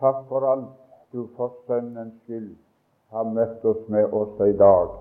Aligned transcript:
Takk 0.00 0.28
for 0.28 0.44
alt 0.52 0.68
du 1.12 1.26
for 1.36 1.52
Sønnens 1.66 2.14
skyld 2.24 2.54
har 3.12 3.26
møtt 3.36 3.64
oss 3.68 3.80
med 3.92 4.12
også 4.16 4.46
i 4.48 4.54
dag. 4.56 4.94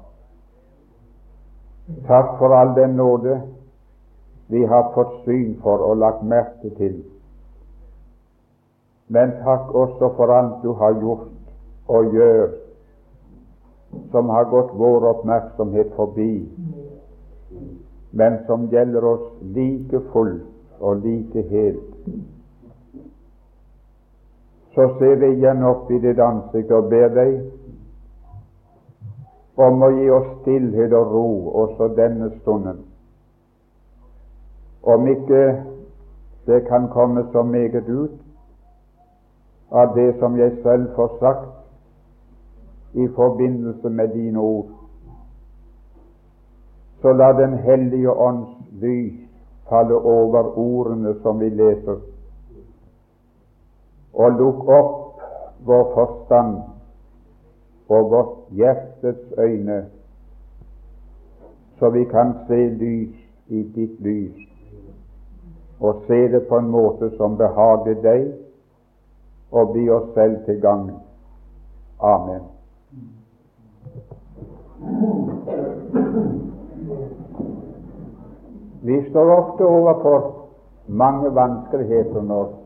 Takk 2.07 2.33
for 2.39 2.55
all 2.55 2.74
den 2.75 2.98
nåde 3.00 3.38
vi 4.51 4.64
har 4.66 4.90
fått 4.96 5.14
syn 5.24 5.54
for 5.64 5.85
og 5.88 6.01
lagt 6.01 6.25
merke 6.33 6.72
til. 6.82 6.98
Men 9.07 9.32
takk 9.46 9.71
også 9.84 10.09
for 10.18 10.34
alt 10.36 10.57
du 10.64 10.73
har 10.81 10.97
gjort 11.00 11.31
og 11.88 12.11
gjør, 12.18 12.50
som 14.11 14.29
har 14.36 14.50
gått 14.52 14.73
vår 14.81 15.07
oppmerksomhet 15.13 15.93
forbi, 15.95 16.34
men 18.11 18.38
som 18.50 18.68
gjelder 18.73 19.07
oss 19.13 19.31
like 19.55 20.04
fullt 20.11 20.84
og 20.84 21.07
like 21.07 21.45
helt. 21.54 21.95
Så 24.80 24.86
ser 25.00 25.16
vi 25.16 25.27
igjen 25.36 25.64
opp 25.68 25.89
i 25.91 25.98
ditt 26.00 26.20
ansikt 26.23 26.69
og 26.71 26.86
ber 26.87 27.10
deg 27.11 27.33
om 29.60 29.82
å 29.83 29.89
gi 29.92 30.06
oss 30.15 30.28
stillhet 30.37 30.93
og 30.96 31.10
ro 31.15 31.24
også 31.64 31.89
denne 31.97 32.30
stunden. 32.38 32.78
Om 34.88 35.08
ikke 35.12 35.42
det 36.48 36.62
kan 36.70 36.88
komme 36.94 37.26
så 37.34 37.44
meget 37.44 37.90
ut 37.90 38.16
av 39.82 39.92
det 39.98 40.14
som 40.22 40.38
jeg 40.40 40.54
selv 40.64 40.96
får 40.96 41.18
sagt 41.20 42.96
i 43.04 43.08
forbindelse 43.18 43.90
med 43.90 44.16
dine 44.16 44.40
ord, 44.40 44.70
så 47.02 47.12
la 47.14 47.34
Den 47.36 47.58
hellige 47.68 48.16
ånds 48.16 48.56
lys 48.80 49.20
falle 49.70 49.96
over 49.96 50.58
ordene 50.58 51.14
som 51.22 51.40
vi 51.40 51.50
leser, 51.50 52.00
og 54.20 54.32
lukk 54.32 54.68
opp 54.68 55.22
vår 55.66 55.86
forstand 55.94 56.58
og 57.90 58.12
vårt 58.12 58.36
hjertets 58.52 59.31
øyne, 59.38 59.80
så 61.80 61.89
vi 61.89 62.03
kan 62.12 62.34
se 62.47 62.59
lys 62.81 63.16
i 63.47 63.64
ditt 63.75 64.02
lys, 64.03 64.44
og 65.80 66.03
se 66.08 66.20
det 66.36 66.44
på 66.47 66.59
en 66.59 66.70
måte 66.70 67.09
som 67.17 67.38
behager 67.40 68.02
deg 68.03 68.28
og 69.52 69.72
bli 69.73 69.88
oss 69.90 70.12
selv 70.14 70.44
til 70.45 70.59
gagn. 70.62 70.92
Amen. 72.00 72.44
Vi 78.81 79.02
står 79.09 79.36
ofte 79.36 79.64
overfor 79.64 80.34
mange 80.88 81.36
vanskeligheter 81.36 82.22
når 82.22 82.59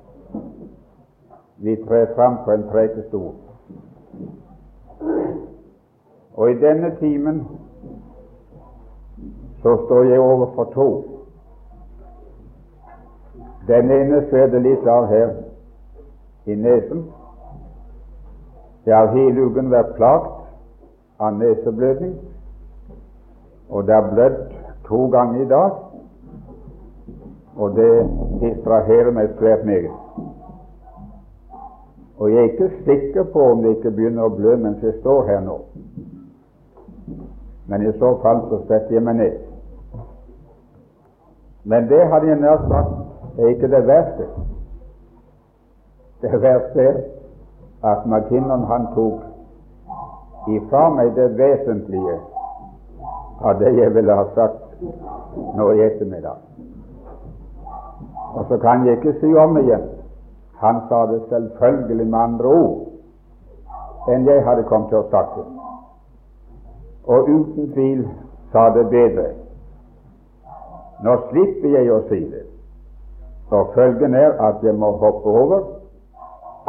vi 1.64 1.76
trer 1.76 2.16
fram 2.16 2.38
på 2.46 2.52
en 2.52 2.64
prekestol. 2.72 3.34
Og 6.34 6.52
i 6.52 6.60
denne 6.60 6.96
timen 7.00 7.48
så 9.62 9.78
står 9.86 10.04
jeg 10.04 10.20
overfor 10.20 10.64
to. 10.74 10.88
Den 13.68 13.92
ene 13.92 14.26
ser 14.30 14.52
det 14.52 14.62
litt 14.66 14.88
av 14.88 15.08
her 15.08 15.32
i 16.46 16.56
nesen. 16.56 17.06
Det 18.86 18.94
har 18.94 19.14
hele 19.16 19.48
uken 19.48 19.72
vært 19.72 19.96
plagt 19.96 20.44
av 21.24 21.38
neseblødning, 21.40 22.18
og 23.70 23.88
det 23.88 23.96
har 23.96 24.10
blødd 24.12 24.40
to 24.90 25.06
ganger 25.16 25.42
i 25.46 25.48
dag, 25.48 25.80
og 27.56 27.76
det 27.80 27.92
distraherer 28.42 29.16
meg 29.16 29.38
svært 29.40 29.64
meget. 29.64 30.33
Og 32.18 32.32
jeg 32.32 32.40
er 32.40 32.52
ikke 32.52 32.72
sikker 32.86 33.24
på 33.34 33.44
om 33.52 33.64
det 33.64 33.78
ikke 33.78 33.92
begynner 33.92 34.28
å 34.28 34.36
blø 34.36 34.56
mens 34.62 34.84
jeg 34.84 35.00
står 35.00 35.26
her 35.28 35.42
nå. 35.42 35.58
Men 37.68 37.88
i 37.88 37.94
så 37.98 38.14
fall 38.22 38.44
så 38.50 38.60
setter 38.68 38.98
jeg 38.98 39.04
meg 39.04 39.18
ned. 39.18 39.40
Men 41.64 41.88
det 41.90 42.02
hadde 42.12 42.28
jeg 42.28 42.42
nær 42.42 42.66
sagt 42.68 43.40
er 43.40 43.48
ikke 43.48 43.72
det 43.72 43.88
verste. 43.88 44.28
Det 46.22 46.42
verste 46.42 46.82
er 46.82 47.00
at 47.84 48.06
McKinnon 48.06 48.68
han 48.70 48.88
tok 48.96 49.24
ifra 50.54 50.90
meg 50.94 51.16
det 51.16 51.32
vesentlige 51.40 52.20
av 53.44 53.60
det 53.60 53.74
jeg 53.80 53.96
ville 53.96 54.16
ha 54.16 54.28
sagt 54.36 54.84
nå 55.58 55.72
i 55.72 55.82
ettermiddag. 55.88 56.38
Og 58.34 58.46
så 58.50 58.58
kan 58.58 58.86
jeg 58.86 58.98
ikke 58.98 59.18
si 59.20 59.34
om 59.36 59.58
igjen. 59.58 59.84
Han 60.62 60.82
sa 60.90 61.06
det 61.06 61.22
selvfølgelig 61.30 62.08
med 62.08 62.20
andre 62.20 62.46
ord 62.46 64.14
enn 64.14 64.28
jeg 64.28 64.44
hadde 64.44 64.64
kommet 64.68 64.90
til 64.92 65.00
å 65.00 65.10
sagt 65.12 65.38
det. 65.38 65.46
Og 67.08 67.30
uten 67.30 67.70
tvil 67.74 68.02
sa 68.52 68.70
det 68.76 68.88
bedre. 68.92 69.30
Nå 71.04 71.16
slipper 71.30 71.78
jeg 71.78 71.92
å 71.92 72.02
si 72.10 72.20
det. 72.32 72.44
Og 73.54 73.72
følgen 73.76 74.16
er 74.16 74.36
at 74.42 74.64
jeg 74.64 74.76
må 74.76 74.92
hoppe 74.98 75.30
over 75.30 75.64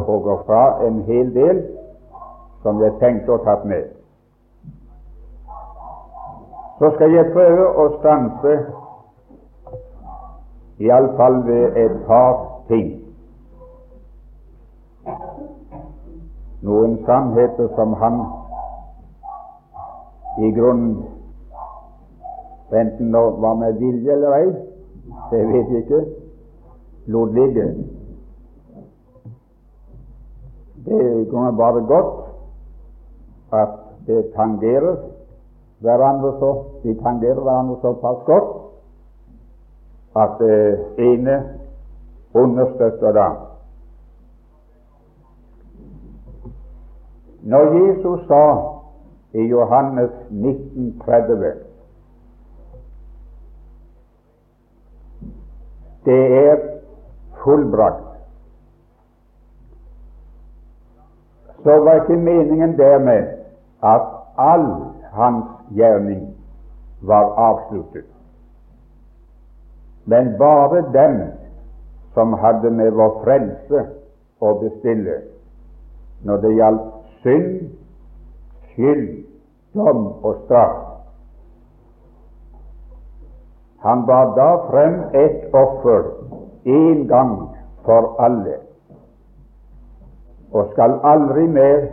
og 0.04 0.22
gå 0.22 0.38
fra 0.46 0.62
en 0.86 1.02
hel 1.06 1.30
del 1.34 1.62
som 2.62 2.80
jeg 2.82 2.96
tenkte 3.00 3.34
å 3.34 3.42
tatt 3.44 3.64
med. 3.68 3.92
Så 6.78 6.90
skal 6.96 7.14
jeg 7.14 7.30
prøve 7.32 7.68
å 7.78 7.86
stanse 8.00 8.54
iallfall 10.82 11.42
ved 11.46 11.78
et 11.78 11.98
par 12.08 12.42
ting. 12.68 13.03
Noen 16.64 16.96
sannheter 17.04 17.68
som 17.76 17.92
han 18.00 18.20
i 20.40 20.50
grunnen 20.56 20.94
enten 22.74 23.12
det 23.12 23.20
var 23.42 23.54
med 23.54 23.76
vilje 23.78 24.12
eller 24.12 24.32
ei, 24.34 24.46
det 25.30 25.42
vet 25.48 25.68
jeg 25.70 25.82
ikke, 25.84 26.00
lot 27.06 27.34
ligge. 27.36 27.66
Det 30.86 31.28
kunne 31.30 31.52
bare 31.56 31.84
godt 31.86 32.24
at 33.52 33.78
det 34.06 34.32
tangerer 34.34 34.96
hverandre 35.84 36.32
så 36.40 36.50
de 36.82 36.94
tangerer 37.02 37.40
hverandre 37.40 37.76
såpass 37.82 38.24
godt 38.26 38.50
at 40.16 40.38
det 40.38 40.78
ene 40.98 41.42
understøtter 42.34 43.12
det 43.12 43.20
andre. 43.20 43.54
Når 47.44 47.74
Jesus 47.76 48.26
sa 48.26 48.44
i 49.34 49.44
Johannes 49.50 50.10
1930 50.30 51.52
det 56.04 56.22
er 56.38 56.56
fullbrakt 57.44 58.14
så 61.64 61.76
var 61.84 61.94
ikke 61.94 62.16
meningen 62.16 62.78
dermed 62.78 63.28
at 63.82 64.02
all 64.38 64.66
hans 65.12 65.44
gjerning 65.76 66.36
var 67.00 67.24
avsluttet, 67.36 68.04
men 70.04 70.38
bare 70.38 70.84
dem 70.92 71.22
som 72.14 72.32
hadde 72.32 72.70
med 72.70 72.90
vår 72.90 73.20
frelse 73.24 73.86
å 74.40 74.52
bestille 74.60 75.16
når 76.24 76.36
det 76.44 76.52
gjaldt 76.58 76.93
synd, 77.24 77.70
skyld, 78.72 79.24
dom 79.74 80.06
og 80.22 80.36
straff. 80.44 80.76
Han 83.84 84.06
bar 84.06 84.34
da 84.36 84.50
frem 84.68 85.00
et 85.14 85.54
offer 85.54 86.04
en 86.64 87.08
gang 87.08 87.34
for 87.84 88.14
alle 88.18 88.60
og 90.54 90.70
skal 90.72 91.00
aldri 91.02 91.46
mer 91.50 91.86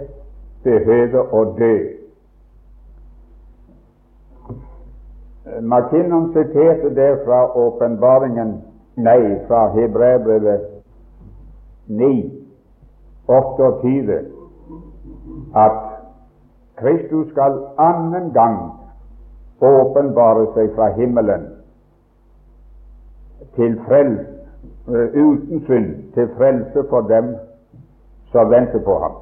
behøve 0.64 1.24
å 1.34 1.42
dø. 1.58 1.76
McKinnon 5.62 6.30
siterte 6.36 6.92
der 6.96 7.18
fra 7.26 7.42
åpenbaringen 7.58 8.54
nei, 8.96 9.40
fra 9.48 9.64
Hebreabrevet 9.74 10.68
9, 11.90 12.12
28, 13.28 14.20
at 15.56 15.72
Kristus 16.76 17.30
skal 17.32 17.60
annen 17.78 18.32
gang 18.34 18.72
åpenbare 19.62 20.48
seg 20.56 20.72
fra 20.76 20.90
himmelen 20.96 21.48
til 23.56 23.76
frels, 23.88 24.28
uten 24.88 25.64
synd, 25.66 26.14
til 26.14 26.30
frelse 26.38 26.84
for 26.90 27.02
dem 27.02 27.36
som 28.32 28.50
venter 28.50 28.80
på 28.86 29.00
ham. 29.00 29.18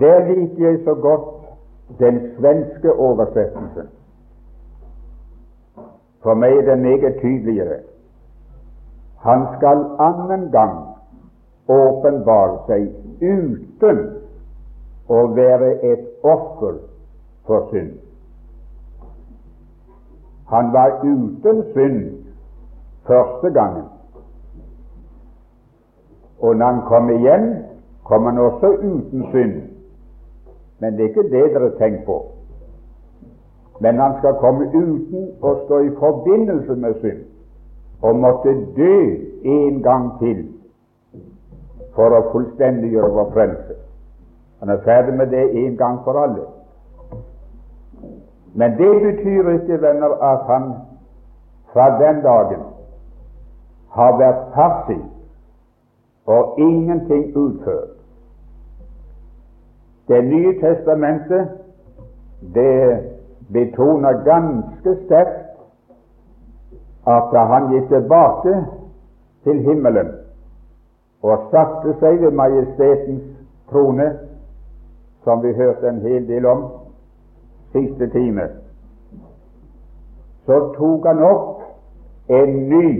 Der 0.00 0.18
liker 0.28 0.70
jeg 0.70 0.80
så 0.84 0.94
godt 0.94 1.28
den 1.98 2.20
svenske 2.38 2.92
oversettelsen. 2.92 3.88
For 6.22 6.34
meg 6.34 6.56
er 6.58 6.64
det 6.70 6.78
meget 6.78 7.16
tydeligere. 7.20 7.78
Han 9.22 9.46
skal 9.56 9.84
annen 9.98 10.50
gang 10.50 10.87
åpenbare 11.68 12.58
seg 12.66 12.88
uten 13.20 14.00
å 15.08 15.22
være 15.36 15.70
et 15.92 16.06
offer 16.22 16.80
for 17.48 17.68
synd. 17.72 17.92
Han 20.48 20.72
var 20.72 21.00
uten 21.04 21.62
synd 21.74 22.00
første 23.06 23.52
gangen. 23.52 23.86
Og 26.40 26.56
når 26.56 26.66
han 26.66 26.82
kom 26.88 27.10
igjen, 27.10 27.48
kom 28.04 28.24
han 28.24 28.38
også 28.38 28.72
uten 28.80 29.26
synd. 29.32 29.56
Men 30.78 30.96
det 30.96 31.04
er 31.04 31.08
ikke 31.08 31.30
det 31.32 31.46
dere 31.54 31.70
tenker 31.78 32.04
på. 32.06 32.18
Men 33.80 33.98
han 33.98 34.16
skal 34.18 34.38
komme 34.40 34.68
uten 34.74 35.28
å 35.42 35.54
stå 35.64 35.82
i 35.86 35.90
forbindelse 35.98 36.76
med 36.76 37.02
synd 37.02 37.26
og 38.02 38.14
måtte 38.22 38.52
dø 38.76 38.96
en 39.42 39.82
gang 39.82 40.10
til 40.20 40.44
for 41.98 42.14
å 42.14 42.28
fullstendiggjøre 42.30 43.10
vår 43.10 43.30
frelse. 43.34 43.74
Han 44.62 44.70
er 44.70 44.82
ferdig 44.86 45.16
med 45.18 45.32
det 45.34 45.44
en 45.64 45.76
gang 45.78 45.98
for 46.04 46.18
alle. 46.22 46.44
Men 48.54 48.76
det 48.78 48.90
betyr 49.02 49.50
ikke, 49.56 49.80
venner, 49.82 50.14
at 50.22 50.44
han 50.46 50.68
fra 51.72 51.88
den 51.98 52.22
dagen 52.22 52.62
har 53.98 54.14
vært 54.18 54.46
passiv 54.54 55.02
og 56.30 56.58
ingenting 56.62 57.32
utført. 57.36 57.96
Det 60.08 60.22
nye 60.24 60.54
testamentet 60.62 61.50
det 62.54 63.02
betoner 63.52 64.22
ganske 64.24 64.94
sterkt 65.04 65.44
at 67.08 67.30
da 67.32 67.44
han 67.52 67.70
gikk 67.72 67.90
tilbake 67.92 68.54
til 69.44 69.62
himmelen 69.66 70.14
og 71.22 71.48
satte 71.50 71.94
seg 72.00 72.20
ved 72.22 72.30
majestetens 72.30 73.24
trone, 73.70 74.12
som 75.24 75.42
vi 75.42 75.52
hørte 75.52 75.88
en 75.88 76.00
hel 76.00 76.28
del 76.28 76.46
om 76.46 76.64
siste 77.72 78.08
time, 78.14 78.48
så 80.46 80.60
tok 80.76 81.06
han 81.06 81.22
opp 81.22 82.30
en 82.32 82.54
ny 82.70 82.92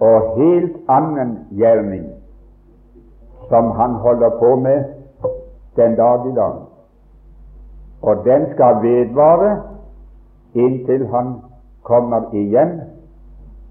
og 0.00 0.38
helt 0.38 0.76
annen 0.88 1.34
gjerning 1.58 2.06
som 3.48 3.70
han 3.76 3.98
holder 4.04 4.30
på 4.38 4.54
med 4.56 4.84
den 5.76 5.96
dag 5.96 6.26
i 6.28 6.34
dag. 6.34 6.56
Og 8.02 8.24
den 8.24 8.46
skal 8.54 8.80
vedvare 8.82 9.62
inntil 10.54 11.06
han 11.06 11.34
kommer 11.82 12.30
igjen 12.32 12.80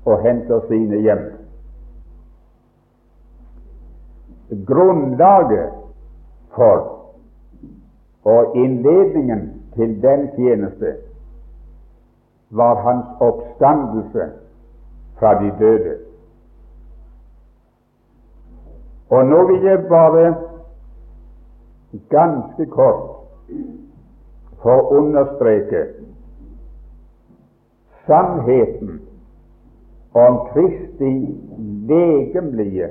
og 0.05 0.21
henter 0.21 0.59
sine 0.67 1.01
hjem. 1.01 1.36
Grunnlaget 4.49 5.73
for 6.55 6.97
og 8.23 8.55
innledningen 8.55 9.63
til 9.75 10.01
den 10.01 10.27
tjeneste 10.35 10.95
var 12.49 12.75
hans 12.81 13.05
oppstandelse 13.19 14.29
fra 15.19 15.43
de 15.43 15.51
døde. 15.59 15.97
Og 19.09 19.25
nå 19.25 19.47
vil 19.47 19.63
jeg 19.63 19.85
bare 19.89 20.35
ganske 22.09 22.65
kort 22.65 23.09
få 24.63 24.75
understreke 24.99 25.85
sannheten 28.05 29.01
om 30.13 30.39
Kristi 30.53 31.11
legemlige 31.87 32.89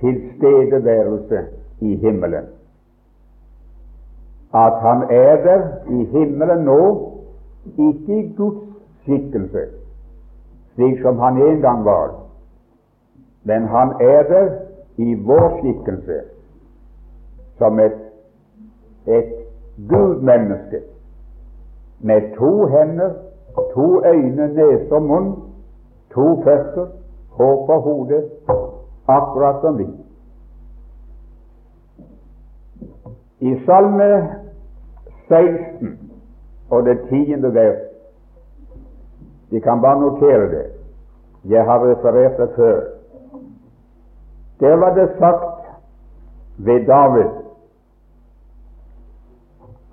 tilstedeværelse 0.00 1.38
i 1.80 1.96
himmelen. 1.96 2.44
At 4.54 4.72
han 4.80 5.02
er 5.10 5.36
der 5.44 5.62
i 5.90 6.04
himmelen 6.04 6.64
nå, 6.64 7.10
ikke 7.78 8.20
i 8.20 8.34
Guds 8.36 8.68
skikkelse, 9.02 9.60
slik 10.74 11.00
som 11.02 11.18
han 11.18 11.42
en 11.42 11.60
gang 11.60 11.84
var, 11.84 12.14
men 13.44 13.62
han 13.62 13.88
er 14.00 14.22
der 14.22 14.50
i 14.96 15.14
vår 15.14 15.58
skikkelse, 15.58 16.20
som 17.58 17.80
et, 17.80 17.98
et 19.06 19.32
Gud-menneske, 19.88 20.80
med 22.00 22.36
to 22.38 22.66
hender 22.66 23.10
to 23.74 24.04
øyne, 24.06 24.46
nese 24.54 24.94
og 24.94 25.02
munn, 25.02 25.34
to 26.14 26.42
føtter, 26.42 26.86
hår 27.30 27.66
på 27.66 27.80
hodet, 27.80 28.24
akkurat 29.06 29.60
som 29.60 29.78
vi. 29.78 29.86
I 33.40 33.54
Salme 33.66 34.10
16 35.28 35.98
og 36.70 36.84
det 36.86 36.98
tiende 37.08 37.54
vers 37.54 37.82
De 39.50 39.60
kan 39.60 39.80
bare 39.80 40.00
notere 40.00 40.50
det. 40.50 40.66
Jeg 41.44 41.64
har 41.64 41.78
referert 41.84 42.38
det 42.38 42.48
før. 42.56 42.80
Der 44.60 44.76
var 44.76 44.94
det 44.94 45.10
sagt 45.18 45.68
ved 46.58 46.86
David 46.86 47.30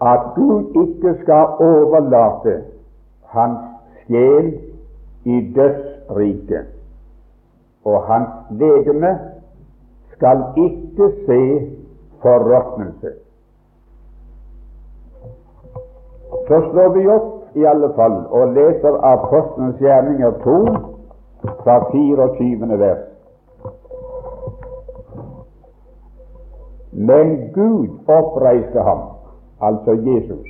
at 0.01 0.19
Gud 0.35 0.63
ikke 0.83 1.21
skal 1.21 1.45
overlate 1.59 2.63
hans 3.25 3.59
sjel 4.05 4.59
i 5.23 5.53
dødsriket, 5.55 6.65
og 7.85 8.03
hans 8.03 8.29
legeme 8.49 9.19
skal 10.13 10.43
ikke 10.57 11.11
se 11.25 11.69
forråtnelse. 12.21 13.11
Så 16.47 16.61
slår 16.71 16.89
vi 16.89 17.07
opp 17.07 17.55
i 17.55 17.63
alle 17.65 17.89
fall 17.95 18.17
og 18.29 18.53
leser 18.53 18.97
Apostelens 19.13 19.79
gjerninger 19.79 20.31
2 20.43 20.57
fra 21.63 21.77
24. 21.91 22.79
vers. 22.79 23.07
Men 26.91 27.51
Gud 27.53 27.87
oppreiste 28.07 28.79
ham, 28.79 29.01
altså 29.61 29.91
Jesus, 29.91 30.47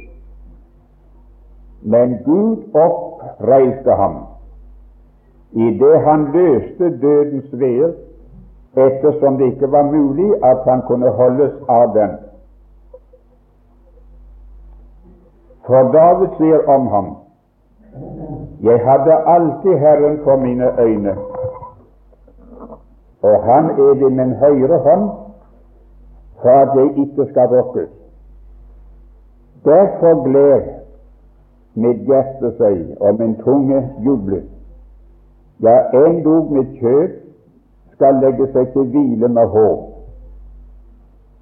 men 1.81 2.17
Gud 2.25 2.57
oppreiste 2.73 3.91
ham 3.91 4.30
idet 5.51 6.01
han 6.01 6.31
løste 6.33 6.97
dødens 7.01 7.59
veer, 7.59 7.91
ettersom 8.77 9.37
det 9.37 9.45
ikke 9.45 9.71
var 9.71 9.83
mulig 9.83 10.43
at 10.43 10.57
han 10.67 10.81
kunne 10.87 11.09
holdes 11.09 11.51
av 11.69 11.93
den. 11.95 12.11
For 15.67 15.91
David 15.91 16.37
sier 16.37 16.69
om 16.69 16.87
ham 16.87 17.15
Jeg 18.63 18.79
hadde 18.85 19.13
alltid 19.27 19.77
Herren 19.77 20.19
for 20.23 20.37
mine 20.37 20.79
øyne, 20.79 21.15
og 23.21 23.43
Han 23.43 23.69
er 23.69 23.93
ved 23.93 24.09
min 24.09 24.33
høyre 24.35 24.77
hånd 24.77 25.09
for 26.41 26.49
at 26.49 26.69
jeg 26.75 26.97
ikke 26.97 27.31
skal 27.31 27.47
rokkes. 27.47 27.89
Derfor 29.65 30.23
gled 30.23 30.61
mitt 31.75 31.97
hjerte 31.97 32.51
seg, 32.57 32.79
og 33.01 33.19
min 33.19 33.35
tunge 33.43 33.89
jublet. 34.05 34.47
Ja, 35.61 35.75
endog 35.93 36.51
mitt 36.51 36.73
kjøp 36.79 37.17
skal 37.93 38.17
legge 38.23 38.47
seg 38.53 38.71
til 38.73 38.87
hvile 38.93 39.27
med 39.29 39.47
håp. 39.53 39.87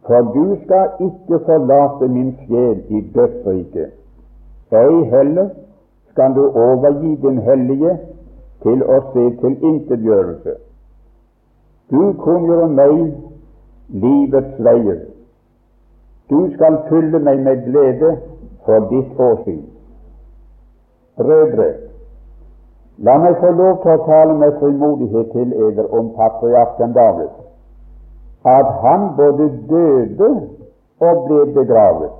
For 0.07 0.31
du 0.33 0.57
skal 0.63 1.05
ikke 1.05 1.39
forlate 1.45 2.07
min 2.07 2.33
sjel 2.43 2.81
i 2.89 3.01
dødsriket, 3.15 3.93
ei 4.71 5.03
heller 5.13 5.49
skal 6.11 6.35
du 6.35 6.41
overgi 6.49 7.15
din 7.21 7.39
hellige 7.45 7.93
til 8.63 8.83
å 8.83 8.97
se 9.13 9.25
til 9.41 9.55
intetgjørelse. 9.71 10.55
Du 11.91 12.01
kunngjør 12.23 12.67
meg 12.79 12.95
livets 14.03 14.59
veier. 14.67 14.99
Du 16.29 16.39
skal 16.55 16.81
fylle 16.89 17.21
meg 17.25 17.39
med 17.45 17.63
glede 17.69 18.11
for 18.65 18.89
ditt 18.91 19.21
åsyn. 19.27 19.63
Brødre, 21.17 21.69
la 23.07 23.17
meg 23.17 23.35
få 23.39 23.51
lov 23.55 23.77
til 23.83 23.91
å 23.95 24.05
tale 24.05 24.33
med 24.39 24.57
frimodighet 24.59 25.29
til 25.35 25.53
eder 25.67 25.85
om 25.99 26.09
patriarken 26.17 26.95
David, 26.95 27.29
at 28.45 28.71
han 28.83 29.05
både 29.17 29.49
døde 29.69 30.29
og 31.07 31.21
ble 31.27 31.45
begravet, 31.55 32.11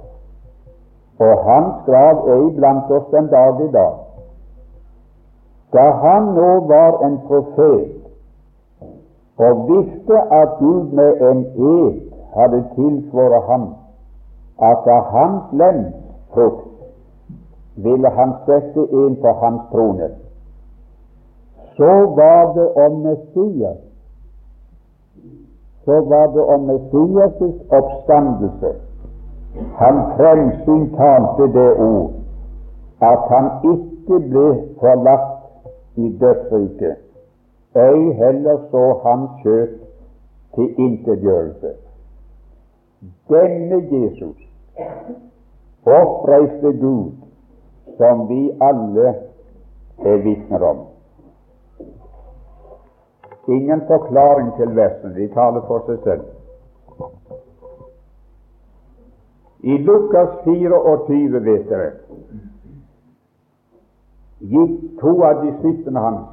og 1.19 1.43
hans 1.48 1.81
grav 1.88 2.21
er 2.31 2.45
iblant 2.48 2.91
oss 2.95 3.09
den 3.12 3.27
dag 3.33 3.59
i 3.65 3.71
dag. 3.74 3.98
Da 5.74 5.89
han 6.03 6.31
nå 6.38 6.51
var 6.71 7.03
en 7.05 7.19
profet 7.27 7.95
og 9.39 9.59
visste 9.67 10.21
at 10.39 10.55
Gud 10.59 10.95
med 11.00 11.21
en 11.31 11.43
ed 11.74 12.00
hadde 12.36 12.63
tilsvoret 12.75 13.43
ham 13.51 13.67
at 14.71 14.88
av 14.95 15.12
hans 15.13 15.53
lønns 15.62 15.93
frukt 16.33 16.65
ville 17.75 18.09
han 18.17 18.33
sette 18.48 18.88
en 19.03 19.15
på 19.21 19.36
hans 19.43 19.62
trone. 19.71 20.09
Så 21.79 21.93
var 22.19 22.53
det 22.55 22.67
om 22.86 23.01
Messias 23.07 23.86
så 25.89 26.01
var 26.01 26.27
det 26.27 26.41
om 26.41 26.69
Messias' 26.69 27.62
oppstandelse. 27.69 28.74
Han 29.75 29.95
fremsynt 30.17 30.95
talte 30.98 31.48
det 31.53 31.71
ord 31.77 32.12
at 33.01 33.24
han 33.31 33.48
ikke 33.71 34.19
ble 34.29 34.43
forlatt 34.81 35.31
i 35.95 36.09
dødsriket, 36.21 37.00
ei 37.75 38.12
heller 38.19 38.59
så 38.71 38.83
hans 39.05 39.41
kjøtt 39.43 39.79
til 40.55 40.83
intetgjørelse. 40.86 41.74
Denne 43.33 43.81
Jesus 43.91 44.38
oppreiste 45.86 46.75
Gud, 46.83 47.12
som 47.98 48.27
vi 48.29 48.43
alle 48.62 49.13
er 50.05 50.17
vitner 50.27 50.69
om. 50.74 50.88
Ingen 53.50 53.82
forklaring 53.88 54.51
til 54.58 54.75
versene, 54.75 55.15
de 55.15 55.27
taler 55.34 55.62
for 55.68 55.82
seg 55.88 56.03
selv. 56.03 56.25
I 59.60 59.77
Lukas 59.77 60.36
24, 60.44 61.39
vet 61.46 61.65
dere, 61.70 61.89
gikk 64.53 64.75
to 65.01 65.15
av 65.25 65.41
disiplene 65.44 66.03
hans, 66.03 66.29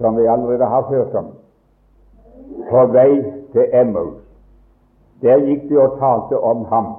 som 0.00 0.16
vi 0.16 0.24
allerede 0.26 0.70
har 0.72 0.88
hørt 0.88 1.14
om, 1.20 1.28
på 2.70 2.86
vei 2.96 3.20
til 3.52 3.76
Emmaus. 3.82 4.16
Der 5.22 5.44
gikk 5.44 5.68
de 5.68 5.78
og 5.84 5.98
talte 6.00 6.40
om 6.40 6.64
ham. 6.72 6.90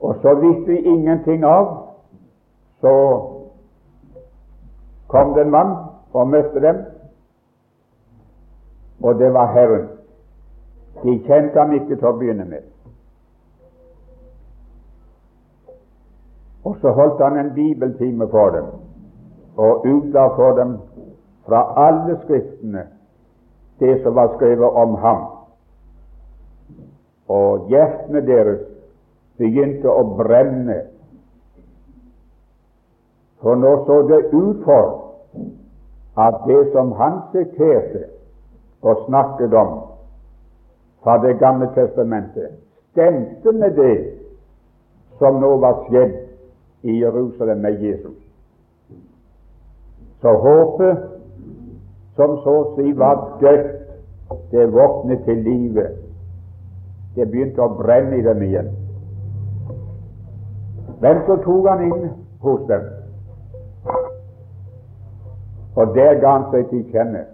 Og 0.00 0.16
så 0.22 0.34
visste 0.34 0.70
vi 0.70 0.78
ingenting 0.94 1.44
av, 1.44 1.68
så 2.80 2.94
kom 5.08 5.34
det 5.34 5.44
en 5.44 5.56
mann 5.58 5.76
og 6.12 6.28
møtte 6.28 6.62
dem 6.62 6.84
og 9.04 9.18
det 9.18 9.32
var 9.32 9.52
Herren. 9.52 9.88
De 11.02 11.18
kjente 11.26 11.60
ham 11.60 11.72
ikke 11.76 11.98
til 11.98 12.06
å 12.08 12.14
begynne 12.16 12.46
med. 12.48 12.62
Og 16.64 16.78
så 16.80 16.92
holdt 16.96 17.20
han 17.20 17.36
en 17.36 17.50
bibeltime 17.52 18.28
for 18.32 18.54
dem 18.54 18.70
og 19.60 19.84
utla 19.86 20.24
for 20.38 20.56
dem 20.56 20.78
fra 21.44 21.60
alle 21.88 22.16
skriftene 22.22 22.86
det 23.78 23.98
som 24.02 24.16
var 24.16 24.32
skrevet 24.38 24.80
om 24.82 24.96
ham. 25.04 25.20
Og 27.28 27.68
hjertene 27.68 28.24
deres 28.24 28.64
begynte 29.36 29.92
å 29.92 30.02
brenne. 30.16 30.80
For 33.44 33.60
nå 33.60 33.76
så 33.84 34.00
det 34.08 34.22
ut 34.32 34.64
for 34.64 34.90
at 36.16 36.40
det 36.48 36.62
som 36.72 36.96
han 36.96 37.20
siterte, 37.34 38.13
og 38.84 39.04
snakket 39.06 39.54
om 39.54 39.80
fra 41.04 41.18
Det 41.22 41.38
gamle 41.38 41.68
testamentet, 41.74 42.48
stemte 42.90 43.52
med 43.52 43.70
det 43.76 43.96
som 45.18 45.40
nå 45.40 45.56
var 45.60 45.82
skjedd 45.88 46.14
i 46.82 47.00
Jerusalem 47.00 47.58
med 47.58 47.82
Jesus. 47.82 48.16
Så 50.20 50.32
håpet 50.40 51.02
som 52.16 52.38
så 52.44 52.54
å 52.60 52.70
si 52.76 52.92
var 52.96 53.20
dødt, 53.40 53.70
det 54.50 54.64
våknet 54.72 55.24
til 55.26 55.42
live. 55.44 55.84
Det 57.14 57.28
begynte 57.30 57.62
å 57.62 57.74
brenne 57.78 58.16
i 58.18 58.24
dem 58.24 58.42
igjen. 58.42 58.70
Men 61.02 61.20
så 61.26 61.36
tok 61.44 61.68
han 61.68 61.84
inn 61.84 62.08
hos 62.40 62.64
dem, 62.70 62.84
og 65.76 65.94
der 65.94 66.20
ga 66.22 66.36
han 66.38 66.50
seg 66.52 66.68
til 66.70 66.84
kjenne. 66.94 67.26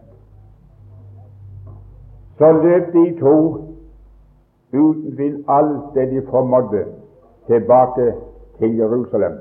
Så 2.41 2.53
løp 2.53 2.93
de 2.93 3.03
to 3.21 3.37
uten 4.73 5.17
tvil 5.17 5.45
alt 5.49 5.95
det 5.95 6.07
de 6.11 6.23
formådde, 6.31 6.85
tilbake 7.47 8.15
til 8.59 8.77
Jerusalem. 8.77 9.33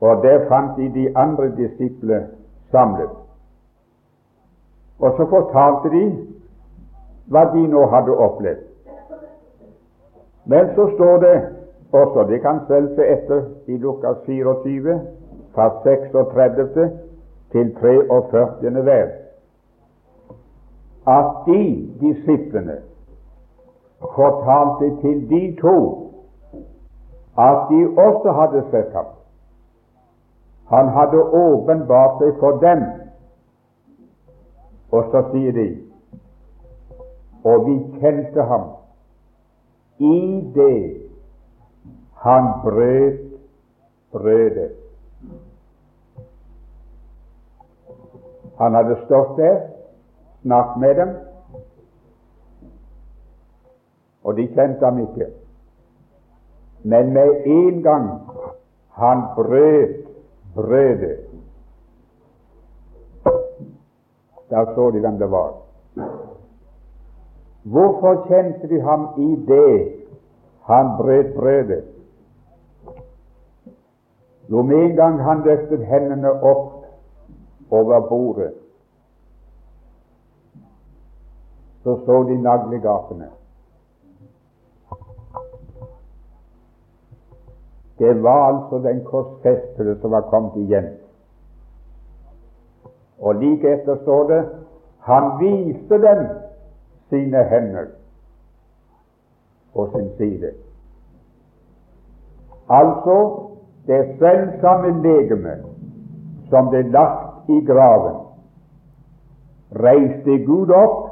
Og 0.00 0.22
der 0.22 0.44
fant 0.48 0.76
de 0.76 0.86
de 0.94 1.16
andre 1.16 1.50
disiplene 1.56 2.26
samlet. 2.70 3.10
Og 4.98 5.14
så 5.16 5.26
fortalte 5.26 5.90
de 5.96 6.04
hva 7.26 7.44
de 7.54 7.66
nå 7.74 7.86
hadde 7.86 8.16
opplevd. 8.16 8.62
Men 10.46 10.70
så 10.74 10.90
står 10.94 11.18
det 11.26 11.36
også, 11.92 12.26
det 12.30 12.40
kan 12.40 12.60
selv 12.68 12.94
se 12.94 13.06
etter 13.06 13.42
i 13.66 13.76
Lukas 13.76 14.16
24, 14.26 15.00
fra 15.54 15.70
36. 15.82 16.90
til 17.52 17.74
43. 17.80 18.84
vers, 18.84 19.17
at 21.08 21.46
de 21.46 21.62
disiplene 22.00 22.78
fortalte 24.14 24.90
til 25.02 25.22
de 25.30 25.42
to 25.60 25.78
at 27.38 27.68
de 27.70 27.80
også 27.98 28.32
hadde 28.32 28.64
sett 28.70 28.92
ham. 28.92 29.10
Han 30.68 30.88
hadde 30.88 31.22
åpenbart 31.22 32.18
seg 32.22 32.34
for 32.40 32.58
dem. 32.62 32.82
Og 34.92 35.04
så 35.12 35.22
sier 35.32 35.52
de 35.52 35.68
og 37.44 37.66
vi 37.66 37.74
kjente 38.00 38.42
ham 38.42 38.64
i 39.98 40.18
det 40.54 41.00
han 42.24 42.48
brøt 42.64 43.20
brødet. 44.12 44.72
Han 48.58 48.74
hadde 48.74 48.96
stått 49.04 49.36
der 49.38 49.77
Snakk 50.48 50.76
med 50.80 50.94
dem. 50.94 51.08
Og 54.24 54.36
de 54.36 54.46
kjente 54.46 54.84
ham 54.84 54.98
ikke. 54.98 55.26
Men 56.84 57.12
med 57.12 57.42
en 57.46 57.82
gang 57.82 58.06
han 58.90 59.22
brøt 59.34 60.06
brødet, 60.54 61.18
da 64.50 64.64
så 64.74 64.90
de 64.90 65.00
hvem 65.00 65.18
det 65.18 65.30
var. 65.30 65.52
Hvorfor 67.62 68.24
kjente 68.28 68.68
de 68.68 68.80
ham 68.80 69.08
i 69.18 69.28
det 69.48 69.92
han 70.64 70.96
brøt 70.96 71.34
brødet? 71.34 71.84
Jo, 74.50 74.62
med 74.62 74.76
en 74.76 74.96
gang 74.96 75.20
han 75.22 75.44
løftet 75.44 75.86
hendene 75.86 76.32
opp 76.32 76.84
over 77.70 78.00
bordet, 78.08 78.54
så 81.82 81.98
så 82.06 82.22
de 82.22 82.38
naglegapene. 82.42 83.28
Det 87.98 88.22
var 88.22 88.52
altså 88.52 88.78
den 88.88 89.04
korsfestede 89.04 90.00
som 90.00 90.10
var 90.10 90.20
kommet 90.20 90.56
igjen. 90.56 90.88
Og 93.18 93.34
like 93.34 93.72
etter 93.72 93.96
står 94.02 94.28
det 94.28 94.42
han 95.00 95.30
viste 95.40 95.98
dem 96.02 96.26
sine 97.08 97.44
hender 97.44 97.86
og 99.74 99.90
sin 99.94 100.10
side. 100.16 100.52
Altså 102.68 103.16
det 103.86 104.16
selvsamme 104.18 105.02
legeme 105.02 105.56
som 106.50 106.68
ble 106.68 106.82
lagt 106.82 107.48
i 107.48 107.60
graven, 107.66 108.16
reiste 109.72 110.38
Gud 110.44 110.70
opp 110.70 111.07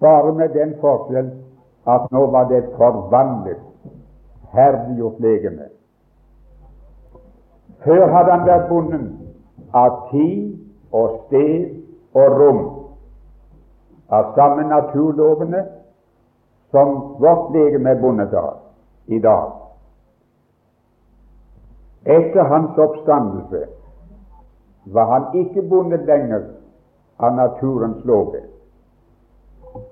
bare 0.00 0.32
med 0.34 0.48
den 0.48 0.74
forskjell 0.80 1.30
at 1.88 2.10
nå 2.12 2.26
var 2.30 2.48
det 2.48 2.58
et 2.58 2.74
forvandlet, 2.76 3.60
herliggjort 4.52 5.20
legeme. 5.20 5.68
Før 7.84 8.06
hadde 8.12 8.32
han 8.32 8.46
vært 8.46 8.68
bonden 8.68 9.06
av 9.74 10.08
tid 10.10 10.58
og 10.92 11.20
sted 11.26 11.68
og 12.14 12.38
rom, 12.40 12.60
av 14.08 14.32
samme 14.36 14.64
naturlovene 14.68 15.64
som 16.72 16.94
vårt 17.20 17.52
legeme 17.54 17.90
er 17.90 18.00
bundet 18.00 18.34
av 18.34 18.56
i 19.06 19.20
dag. 19.24 19.50
Etter 22.08 22.48
hans 22.48 22.78
oppstandelse 22.78 23.66
var 24.94 25.10
han 25.12 25.26
ikke 25.36 25.62
bundet 25.68 26.06
lenger 26.08 26.46
av 27.18 27.34
naturens 27.36 28.04
lover. 28.04 28.46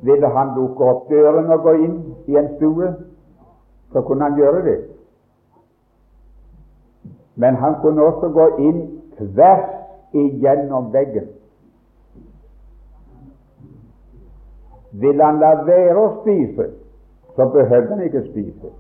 Ville 0.01 0.29
han 0.29 0.55
lukke 0.57 0.85
opp 0.85 1.09
døren 1.11 1.51
og 1.51 1.63
gå 1.63 1.73
inn 1.87 1.97
i 2.27 2.37
en 2.37 2.49
stue, 2.57 2.93
så 3.93 4.03
kunne 4.03 4.29
han 4.29 4.39
gjøre 4.39 4.63
det. 4.65 4.79
Men 7.37 7.57
han 7.57 7.75
kunne 7.83 8.05
også 8.05 8.29
gå 8.33 8.47
inn 8.69 8.81
tvers 9.19 9.67
igjennom 10.13 10.93
veggen. 10.93 11.29
Ville 14.93 15.25
han 15.25 15.41
la 15.41 15.53
være 15.67 16.01
å 16.01 16.09
spise, 16.23 16.71
så 17.37 17.49
behøvde 17.53 17.95
han 17.95 18.05
ikke 18.07 18.25
spise. 18.31 18.73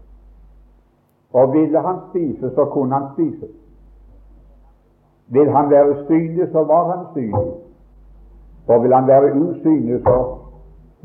Og 1.36 1.52
ville 1.52 1.80
han 1.84 2.00
spise, 2.08 2.50
så 2.54 2.64
kunne 2.72 2.94
han 2.94 3.10
spise. 3.12 3.50
Vil 5.28 5.50
han 5.50 5.70
være 5.70 6.06
synlig, 6.06 6.48
så 6.52 6.64
var 6.64 6.96
han 6.96 7.06
synlig. 7.14 7.54
Og 8.68 8.82
vil 8.82 8.94
han 8.94 9.06
være 9.06 9.34
usynlig, 9.34 10.00
så 10.02 10.45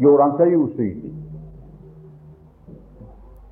gjorde 0.01 0.23
han 0.23 0.37
seg 0.37 0.55
usynlig. 0.57 1.13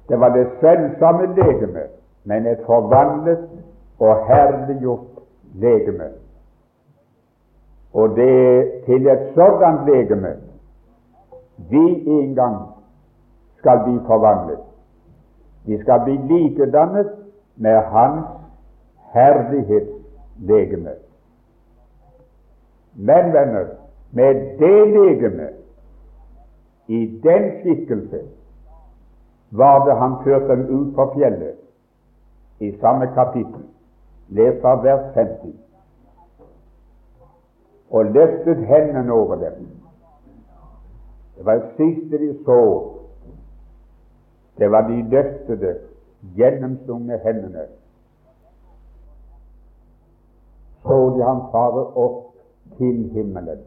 Det 0.09 0.19
var 0.19 0.33
det 0.33 0.47
selvsamme 0.61 1.27
legeme, 1.37 1.85
men 2.23 2.47
et 2.47 2.63
forvandlet 2.65 3.45
og 3.99 4.25
herliggjort 4.27 5.21
legeme. 5.61 6.09
Og 7.93 8.15
det 8.15 8.71
til 8.85 9.07
et 9.07 9.31
sådant 9.35 9.85
legeme 9.89 10.33
vi 11.69 11.85
en 12.07 12.35
gang 12.35 12.57
skal 13.57 13.83
bli 13.83 13.99
forvandlet. 14.07 14.59
Vi 15.65 15.81
skal 15.81 16.01
bli 16.03 16.17
likedannet 16.29 17.09
med 17.55 17.81
Hans 17.81 18.25
herlighetslegeme. 19.13 20.93
Men, 22.95 23.33
venner, 23.33 23.65
med 24.11 24.33
det 24.59 24.87
legeme, 24.87 25.47
i 26.89 27.19
den 27.23 27.43
skikkelse, 27.61 28.19
var 29.51 29.85
det 29.85 29.95
han 29.97 30.15
førte 30.23 30.47
dem 30.47 30.63
ut 30.69 30.95
på 30.95 31.05
fjellet 31.15 31.57
i 32.59 32.71
samme 32.81 33.07
kapittel. 33.13 33.65
Les 34.29 34.61
fra 34.61 34.75
vers 34.81 35.13
50. 35.13 35.53
Og 37.89 38.05
løftet 38.05 38.65
hendene 38.67 39.13
over 39.13 39.35
dem. 39.35 39.67
Det 41.37 41.45
var 41.45 41.53
det 41.53 41.69
siste 41.77 42.17
de 42.17 42.33
så. 42.45 42.59
Det 44.57 44.71
var 44.71 44.87
de 44.87 45.01
løftede, 45.09 45.77
gjennomstungne 46.35 47.19
hendene. 47.23 47.65
Så 50.83 50.97
de 51.15 51.23
ham 51.23 51.41
fare 51.51 51.85
opp 51.95 52.33
til 52.77 53.09
himmelen. 53.13 53.61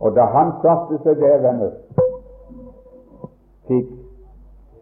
Og 0.00 0.14
da 0.16 0.24
han 0.32 0.52
satte 0.62 0.98
seg 1.04 1.18
der, 1.20 1.40
venner, 1.44 1.72
fikk 3.68 3.90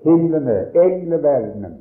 himlene, 0.06 0.58
engleverdenen, 0.78 1.74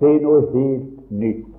se 0.00 0.12
noe 0.24 0.46
helt 0.54 1.10
nytt. 1.10 1.50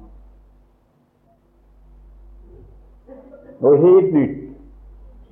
Noe 3.62 3.78
helt 3.84 4.10
nytt 4.16 4.40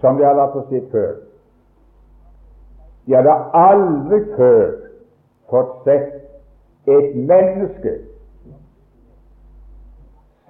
som 0.04 0.20
de 0.20 0.26
hadde 0.30 0.46
fått 0.54 0.70
sett 0.70 0.94
før. 0.94 1.16
De 3.10 3.18
hadde 3.18 3.34
aldri 3.58 4.22
før 4.38 4.68
fått 5.50 5.74
sett 5.90 6.92
et 6.92 7.18
menneske 7.18 7.98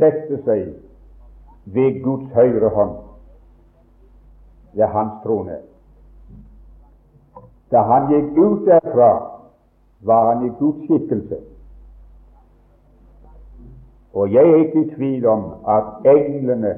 sette 0.01 0.41
seg 0.45 0.67
ved 1.71 2.03
Guds 2.03 2.35
høyre 2.35 2.69
hånd 2.75 3.10
ved 4.73 4.85
hans 4.85 5.23
trone. 5.23 5.57
Da 7.71 7.81
han 7.87 8.09
gikk 8.11 8.37
ut 8.37 8.65
derfra, 8.67 9.11
var 10.01 10.33
han 10.33 10.45
i 10.45 10.51
Guds 10.59 10.83
skikkelse. 10.85 11.37
Og 14.13 14.33
jeg 14.33 14.49
er 14.49 14.55
ikke 14.55 14.81
i 14.81 14.95
tvil 14.95 15.27
om 15.27 15.43
at 15.67 16.05
englene 16.05 16.75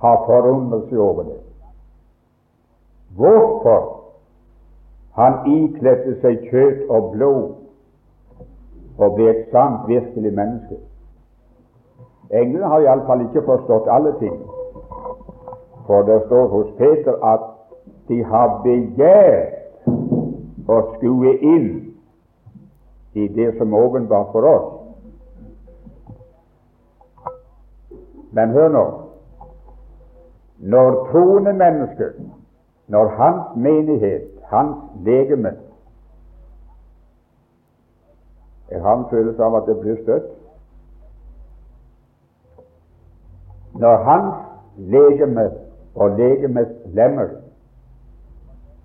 har 0.00 0.22
forundret 0.26 0.88
seg 0.88 0.98
over 0.98 1.22
det. 1.22 1.40
Hvorfor 3.16 3.98
han 5.18 5.40
ikledte 5.50 6.14
seg 6.22 6.44
kjøtt 6.50 6.86
og 6.88 7.10
blod 7.12 7.54
og 8.98 9.14
ble 9.14 9.30
et 9.30 9.48
sant, 9.52 9.84
virkelig 9.86 10.32
menneske. 10.34 10.78
Englene 12.30 12.70
har 12.70 12.84
iallfall 12.84 13.24
ikke 13.26 13.44
forstått 13.46 13.90
alle 13.90 14.14
ting. 14.18 14.38
For 15.88 16.02
det 16.04 16.22
står 16.26 16.48
hos 16.48 16.72
Peter 16.78 17.14
at 17.24 17.44
de 18.08 18.18
har 18.24 18.58
begjært 18.64 19.86
å 20.68 20.80
skue 20.94 21.30
inn 21.40 21.68
i 23.16 23.28
det 23.32 23.54
som 23.56 23.72
åpenbart 23.74 24.34
for 24.34 24.48
oss. 24.48 24.66
Men 28.36 28.52
hør 28.52 28.68
nå. 28.74 28.82
Når 30.58 30.98
troende 31.08 31.54
mennesker, 31.56 32.10
når 32.92 33.14
hans 33.16 33.56
menighet, 33.56 34.28
hans 34.52 34.76
legeme 35.06 35.54
Jeg 38.68 38.82
har 38.84 38.98
en 38.98 39.06
følelse 39.10 39.40
av 39.44 39.54
at 39.56 39.64
det 39.70 39.78
blir 39.80 39.96
støtt. 40.02 40.28
Når 43.80 43.96
hans 44.04 44.34
legeme 44.76 45.46
og 45.98 46.18
legemets 46.18 46.94
lemmer 46.94 47.28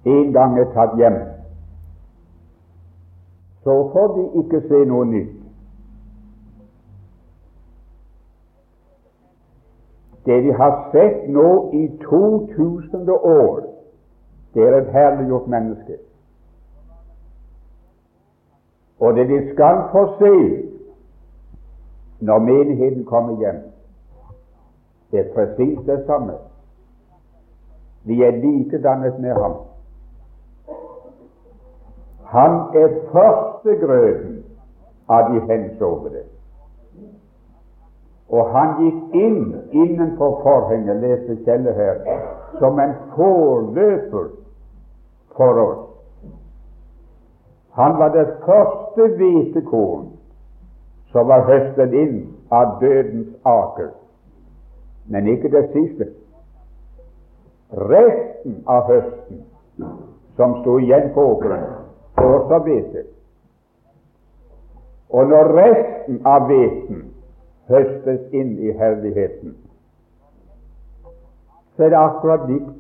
en 0.06 0.34
gang 0.34 0.58
er 0.60 0.68
tatt 0.74 0.98
hjem, 1.00 1.16
så 3.64 3.76
får 3.94 4.10
de 4.18 4.24
ikke 4.42 4.60
se 4.68 4.82
noe 4.90 5.06
nytt. 5.08 5.40
Det 10.26 10.40
de 10.44 10.52
har 10.56 10.76
sett 10.92 11.30
nå 11.32 11.48
i 11.76 11.86
2000 12.04 13.10
år, 13.12 13.64
det 14.54 14.68
er 14.68 14.78
et 14.78 14.92
herliggjort 14.92 15.48
menneske. 15.48 15.98
Og 19.00 19.16
det 19.16 19.28
de 19.30 19.40
skal 19.52 19.84
få 19.92 20.06
se 20.20 20.36
når 22.20 22.40
menigheten 22.40 23.06
kommer 23.06 23.40
hjem, 23.40 23.64
det 25.12 25.20
er 25.20 25.34
presis 25.36 25.80
det 25.88 26.04
samme. 26.06 26.40
Vi 28.04 28.24
er 28.24 28.32
likedannet 28.32 29.20
med 29.20 29.34
ham. 29.34 29.56
Han 32.34 32.52
er 32.76 32.90
førstegrøden 33.12 34.44
av 35.10 35.32
de 35.32 35.42
hensovne. 35.48 36.24
Og 38.34 38.50
han 38.56 38.72
gikk 38.82 39.18
inn 39.20 39.42
innenfor 39.72 40.40
forhenget, 40.42 41.02
leste 41.04 41.38
Kjelle 41.46 41.74
her, 41.78 42.00
som 42.60 42.80
en 42.80 42.96
forløper 43.16 44.32
for 45.38 45.62
oss. 45.66 45.84
Han 47.78 47.98
var 48.00 48.14
det 48.14 48.26
første 48.46 49.08
hvetekorn 49.18 50.10
som 51.14 51.30
var 51.30 51.46
høstet 51.46 51.94
inn 51.94 52.20
av 52.54 52.80
dødens 52.82 53.34
aker, 53.46 53.94
men 55.10 55.30
ikke 55.30 55.50
det 55.54 55.68
siste 55.74 56.10
resten 57.74 58.62
av 58.70 58.88
høsten 58.90 59.44
som 60.38 60.60
sto 60.62 60.78
igjen 60.82 61.10
på 61.14 61.26
åkeren, 61.36 61.66
også 62.18 62.60
hvete. 62.66 63.04
Og 65.14 65.30
når 65.30 65.52
resten 65.58 66.22
av 66.26 66.48
hveten 66.50 67.04
høstes 67.70 68.34
inn 68.34 68.56
i 68.60 68.74
herligheten, 68.78 69.56
så 71.76 71.86
er 71.86 71.94
det 71.94 72.02
akkurat 72.02 72.48
likt 72.50 72.74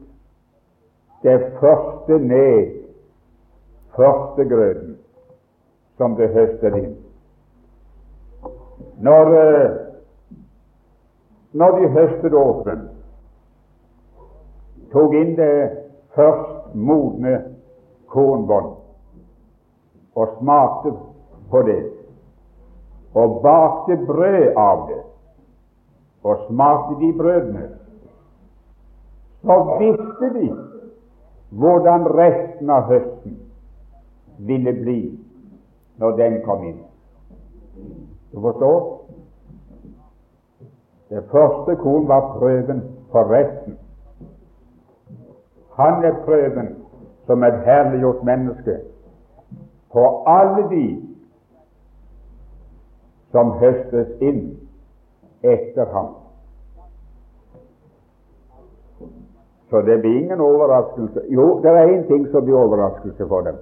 det 1.23 1.37
første 1.59 2.17
ned, 2.19 2.73
første 3.95 4.45
grøten, 4.49 4.97
som 5.97 6.17
det 6.17 6.29
høster 6.33 6.75
inn. 6.77 6.95
Når, 9.03 9.33
eh, 9.37 9.71
når 11.53 11.79
de 11.79 11.89
høstet 11.89 12.33
åkeren, 12.33 12.89
tok 14.93 15.13
inn 15.17 15.35
det 15.35 15.53
først 16.15 16.75
modne 16.75 17.33
kornbånd 18.13 18.75
og 20.15 20.35
smakte 20.39 20.93
på 21.49 21.61
det, 21.65 21.81
og 23.13 23.39
bakte 23.41 23.97
brød 24.05 24.53
av 24.57 24.85
det, 24.89 25.01
og 26.23 26.45
smakte 26.47 26.99
de 27.01 27.09
brødene, 27.17 27.65
så 29.41 29.57
visste 29.79 30.29
de 30.37 30.47
hvordan 31.49 32.05
resten 32.17 32.69
av 32.69 32.87
høsten 32.89 33.37
ville 34.37 34.73
bli 34.73 34.99
når 36.01 36.17
den 36.17 36.39
kom 36.45 36.63
inn. 36.65 36.79
Du 38.31 38.41
forstår? 38.41 38.79
Det 41.09 41.21
første 41.29 41.75
korn 41.83 42.07
var 42.09 42.33
prøven 42.37 42.81
for 43.11 43.29
resten. 43.29 43.77
Han 45.75 46.05
er 46.05 46.13
prøven 46.25 46.75
som 47.25 47.43
et 47.43 47.59
herliggjort 47.65 48.23
menneske 48.23 48.79
på 49.93 50.23
alle 50.27 50.69
de 50.69 50.87
som 53.31 53.51
høstes 53.57 54.11
inn 54.21 54.43
etter 55.43 55.89
ham. 55.93 56.11
Så 59.69 59.81
det 59.81 59.99
blir 60.01 60.19
ingen 60.19 60.41
overraskelse. 60.41 61.25
Jo, 61.33 61.61
det 61.63 61.71
er 61.71 61.87
én 61.95 62.07
ting 62.07 62.27
som 62.31 62.45
blir 62.45 62.55
overraskelse 62.55 63.27
for 63.27 63.41
dem. 63.41 63.57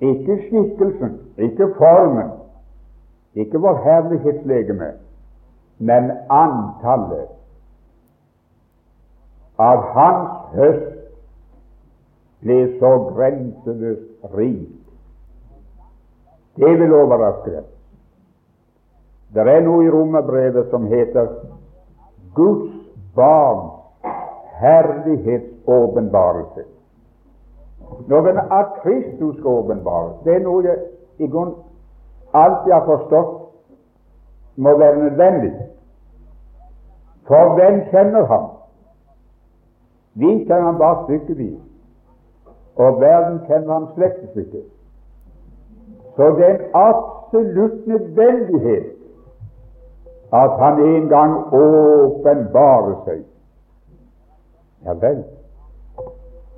Ikke 0.00 0.38
skikkelsen, 0.48 1.18
ikke 1.38 1.68
formen, 1.76 2.30
ikke 3.34 3.60
vår 3.60 3.76
herlighetslegeme, 3.84 4.90
men 5.78 6.10
antallet 6.30 7.28
av 9.58 9.82
hans 9.94 10.54
høst 10.54 10.90
ble 12.44 12.78
så 12.78 12.90
grenseløst 13.14 14.36
rik. 14.36 14.70
Det 16.58 16.80
vil 16.80 16.94
overraske 16.94 17.50
deg. 17.50 17.64
Det 19.34 19.42
er 19.50 19.60
noe 19.66 19.84
i 19.84 19.90
romerbrevet 19.90 20.70
som 20.70 20.86
heter 20.86 21.26
Guds 22.36 22.70
barns 23.16 23.72
herlighetsåpenbarelse. 24.60 26.62
Noen 28.10 28.38
av 28.38 28.64
Kristus 28.82 29.44
åpenbares. 29.44 30.16
Det 30.24 30.34
er 30.36 30.40
noe 30.44 30.64
jeg 30.66 30.78
i 31.18 31.26
grunnen 31.30 31.54
alltid 32.34 32.72
har 32.72 32.86
forstått 32.86 33.40
må 34.56 34.78
være 34.78 34.98
nødvendig. 34.98 35.52
For 37.26 37.54
hvem 37.54 37.80
kjenner 37.90 38.26
ham? 38.30 38.53
Vi 40.14 40.44
kjenner 40.46 40.62
ham 40.62 40.78
bare 40.78 41.04
stykkevis, 41.04 41.58
og 42.76 43.00
verden 43.00 43.40
kjenner 43.46 43.72
ham 43.72 43.86
slett 43.94 44.36
ikke. 44.36 44.62
Så 46.16 46.28
det 46.38 46.44
er 46.46 46.54
en 46.54 46.66
absolutt 46.74 47.86
nødvendighet 47.86 48.92
at 50.32 50.50
han 50.58 50.80
en 50.82 51.08
gang 51.08 51.34
åpenbarer 51.54 52.94
seg. 53.04 53.24
Ja 54.84 54.94
vel. 55.02 55.24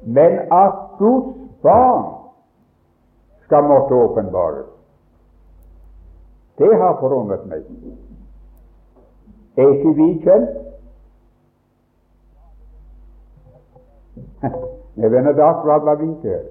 Men 0.03 0.39
at 0.53 0.73
Guds 0.99 1.37
barn 1.63 2.05
skal 3.45 3.65
måtte 3.65 3.95
åpenbares, 3.95 4.67
det 6.59 6.77
har 6.77 6.97
forundret 7.01 7.45
meg. 7.47 7.65
Er 9.57 9.73
ikke 9.73 9.93
vi 9.97 10.09
kjent? 10.25 10.57
Jeg 15.01 15.13
vet 15.13 15.39
akkurat 15.39 15.83
hva 15.85 15.95
vi 16.01 16.09
gjør. 16.23 16.45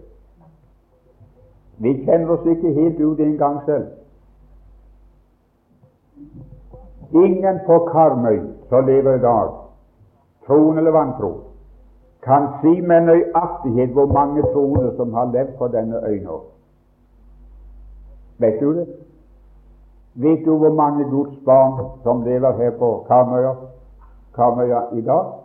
Vi 1.77 1.93
kjenner 2.05 2.29
oss 2.35 2.45
ikke 2.47 2.73
helt 2.73 2.99
ut 2.99 3.19
engang 3.19 3.61
selv. 3.65 3.87
Ingen 7.11 7.59
på 7.65 7.79
Karmøy 7.91 8.39
som 8.69 8.85
lever 8.85 9.15
i 9.15 9.21
dag, 9.21 9.49
troen 10.47 10.77
eller 10.77 10.91
vantro, 10.91 11.31
kan 12.23 12.47
si 12.61 12.81
med 12.81 13.01
nøyaktighet 13.05 13.91
hvor 13.93 14.05
mange 14.05 14.41
troende 14.41 14.95
som 14.95 15.13
har 15.13 15.31
levd 15.33 15.57
på 15.57 15.67
denne 15.67 16.01
øya. 16.07 16.37
Vet 18.37 18.59
du 18.61 18.73
det? 18.73 18.87
Vet 20.15 20.45
du 20.45 20.57
hvor 20.57 20.73
mange 20.73 21.09
Guds 21.09 21.37
barn 21.45 21.99
som 22.03 22.23
lever 22.23 22.51
her 22.51 22.71
på 22.79 23.05
Karmøya, 23.07 23.53
Karmøya 24.35 24.81
i 24.93 25.01
dag? 25.01 25.44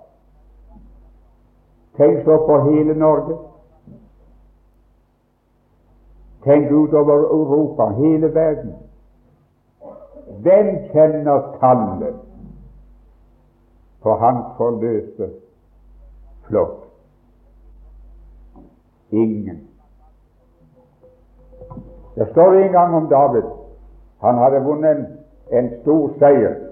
Tenk 1.96 2.24
så 2.24 2.36
på 2.46 2.60
hele 2.70 2.94
Norge. 2.94 3.38
Tenk 6.44 6.70
utover 6.72 7.14
Europa, 7.14 7.88
hele 7.88 8.34
verden. 8.34 8.74
Hvem 10.42 10.76
kjenner 10.92 11.56
tallet 11.60 12.14
på 14.02 14.14
hans 14.14 14.46
forløste 14.56 15.30
flokk? 16.46 16.86
Ingen. 19.10 19.66
Det 22.14 22.28
står 22.30 22.52
en 22.52 22.72
gang 22.72 22.94
om 22.94 23.08
David. 23.08 23.42
Han 24.20 24.38
hadde 24.38 24.64
vunnet 24.64 25.06
en, 25.52 25.70
stor 25.82 26.10
seier. 26.18 26.69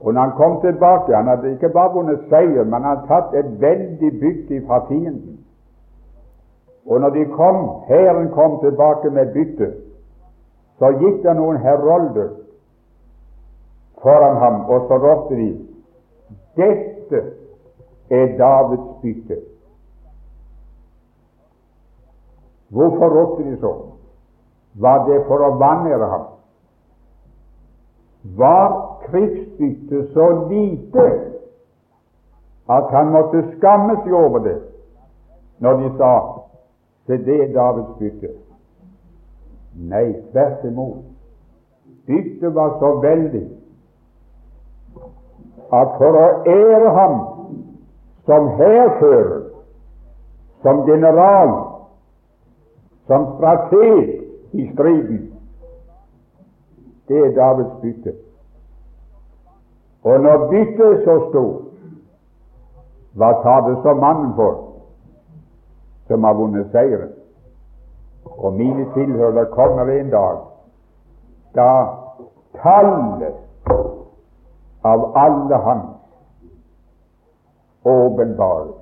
Og 0.00 0.14
når 0.14 0.20
han 0.20 0.32
kom 0.36 0.60
tilbake 0.60 1.16
Han 1.16 1.26
hadde 1.28 1.52
ikke 1.52 1.68
bare 1.68 1.92
vunnet 1.92 2.20
seier, 2.28 2.64
men 2.64 2.72
han 2.72 2.84
hadde 2.84 3.06
tatt 3.08 3.34
et 3.34 3.60
veldig 3.60 4.10
bytte 4.20 4.66
fra 4.66 4.84
fienden. 4.88 5.38
Og 6.86 7.00
når 7.00 7.10
de 7.10 7.24
kom, 7.24 7.68
hæren 7.88 8.30
kom 8.30 8.60
tilbake 8.60 9.10
med 9.10 9.32
byttet, 9.32 9.74
så 10.78 10.88
gikk 10.96 11.22
det 11.22 11.36
noen 11.36 11.58
herolder 11.60 12.28
foran 14.02 14.36
ham, 14.36 14.60
og 14.64 14.88
så 14.88 14.96
ropte 14.96 15.36
de 15.36 15.50
dette 16.56 17.20
er 18.10 18.36
Davids 18.38 18.88
bytte. 19.02 19.36
Hvorfor 22.68 23.08
ropte 23.08 23.50
de 23.50 23.56
så? 23.60 23.74
Var 24.74 25.04
det 25.06 25.22
for 25.26 25.42
å 25.44 25.54
vanære 25.60 26.08
ham? 26.10 26.26
Var 28.22 28.98
krigsbyttet 29.06 30.12
så 30.12 30.48
lite 30.50 31.06
at 32.70 32.90
han 32.90 33.12
måtte 33.12 33.42
skamme 33.56 33.96
seg 34.04 34.12
over 34.14 34.44
det 34.44 34.58
når 35.60 35.80
de 35.80 35.88
sa 35.96 36.12
se 37.06 37.16
det 37.24 37.38
er 37.44 37.54
Davids 37.54 37.96
bytte? 37.98 38.34
Nei, 39.90 40.12
tvert 40.32 40.64
imot. 40.64 41.02
Byttet 42.06 42.54
var 42.54 42.76
så 42.78 42.92
veldig 43.02 43.46
at 45.70 45.98
for 45.98 46.18
å 46.18 46.28
ære 46.50 46.94
ham 46.94 47.18
som 48.26 48.48
hærfører, 48.58 49.42
som 50.62 50.82
general, 50.86 51.52
som 53.06 53.28
strateg 53.36 54.10
i 54.52 54.66
striden 54.72 55.20
Det 57.10 57.18
er 57.18 57.32
Davids 57.34 57.72
bytte. 57.82 58.12
Og 60.04 60.20
når 60.20 60.48
byttet 60.50 60.86
er 60.86 61.00
så 61.04 61.14
stort, 61.30 61.62
hva 63.18 63.30
tar 63.42 63.64
det 63.66 63.80
så 63.82 63.94
mannen 63.98 64.30
for 64.36 64.60
som 66.06 66.24
har 66.24 66.36
vunnet 66.38 66.70
seieren? 66.70 67.10
Og 68.24 68.52
mine 68.54 68.86
tilhørere 68.94 69.50
kommer 69.50 69.90
en 69.90 70.12
dag 70.14 70.38
da 71.58 71.70
tallet 72.62 73.34
av 74.86 75.08
alle 75.18 75.58
hans 75.66 75.90
åpenbares. 77.84 78.76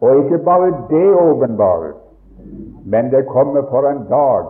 Og 0.00 0.22
ikke 0.22 0.38
bare 0.44 0.70
det 0.90 1.08
åpenbares, 1.18 1.98
men 2.90 3.10
det 3.10 3.26
kommer 3.26 3.62
for 3.70 3.86
en 3.88 4.02
dag 4.10 4.48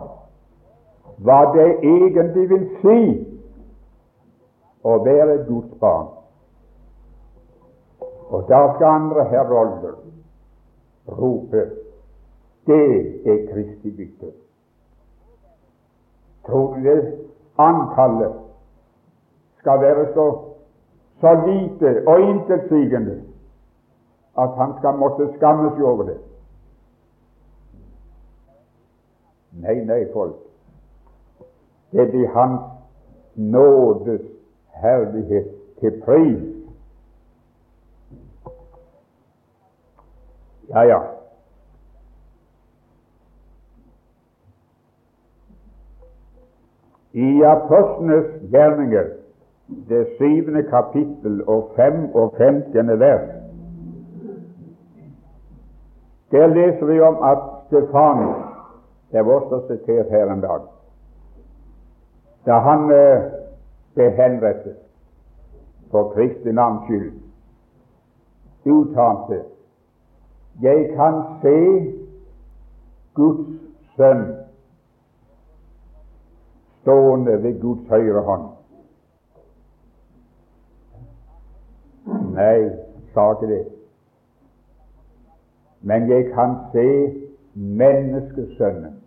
hva 1.21 1.41
det 1.53 1.67
egentlig 1.85 2.47
vil 2.49 2.63
si 2.81 3.01
å 4.81 4.95
være 5.05 5.43
Guds 5.45 5.73
barn. 5.83 6.07
Og 8.31 8.47
da 8.49 8.61
skal 8.75 8.87
andre 8.95 9.25
herolder 9.29 9.99
rope 11.19 11.65
det 12.69 12.87
er 13.25 13.43
Kristi 13.51 13.91
bytte. 13.97 14.31
Tror 16.47 16.73
du 16.73 16.83
det 16.87 16.97
antallet 17.61 18.33
skal 19.61 19.81
være 19.81 20.07
så, 20.13 20.25
så 21.21 21.35
lite 21.45 21.93
og 22.07 22.25
intetsigende 22.29 23.19
at 24.41 24.57
han 24.57 24.73
skal 24.79 24.97
måtte 24.97 25.29
skamme 25.37 25.73
seg 25.75 25.85
over 25.85 26.09
det? 26.09 26.17
Nei, 29.51 29.83
nei, 29.85 30.05
folk. 30.13 30.35
Det 31.91 32.09
blir 32.11 32.27
Hans 32.27 32.61
nådes 33.35 34.21
herlighet 34.69 35.47
til 35.79 36.01
pris. 36.05 36.39
Ja, 40.69 40.81
ja. 40.81 40.99
I 47.13 47.41
Apostlenes 47.43 48.51
gjerninger, 48.51 49.05
det 49.89 50.07
syvende 50.17 50.63
kapittel 50.63 51.43
og 51.47 51.71
fem 51.75 52.15
og 52.15 52.33
femtiende 52.37 52.99
vers, 52.99 53.29
der 56.31 56.47
leser 56.47 56.85
vi 56.85 56.99
om 56.99 57.17
at 57.23 57.37
Stefanus 57.67 58.50
Det 59.11 59.25
var 59.25 59.33
også 59.33 59.67
sitert 59.67 60.09
her 60.09 60.31
en 60.31 60.41
dag. 60.41 60.61
Da 62.45 62.59
han 62.59 62.91
eh, 62.91 63.23
ble 63.93 64.09
henrettet 64.17 64.77
for 65.91 66.13
Kristi 66.13 66.51
navns 66.51 66.85
skyld, 66.87 67.11
uttalte 68.65 69.43
Jeg 70.61 70.93
kan 70.95 71.21
se 71.41 71.57
Guds 73.13 73.51
sønn 73.95 74.23
stående 76.81 77.43
ved 77.43 77.61
Guds 77.61 77.89
høyre 77.89 78.21
hånd. 78.21 78.47
Nei, 82.35 82.69
sa 83.13 83.31
ikke 83.35 83.47
det. 83.53 83.61
men 85.81 86.09
jeg 86.09 86.25
kan 86.33 86.55
se 86.73 87.13
menneskesønnen. 87.53 89.00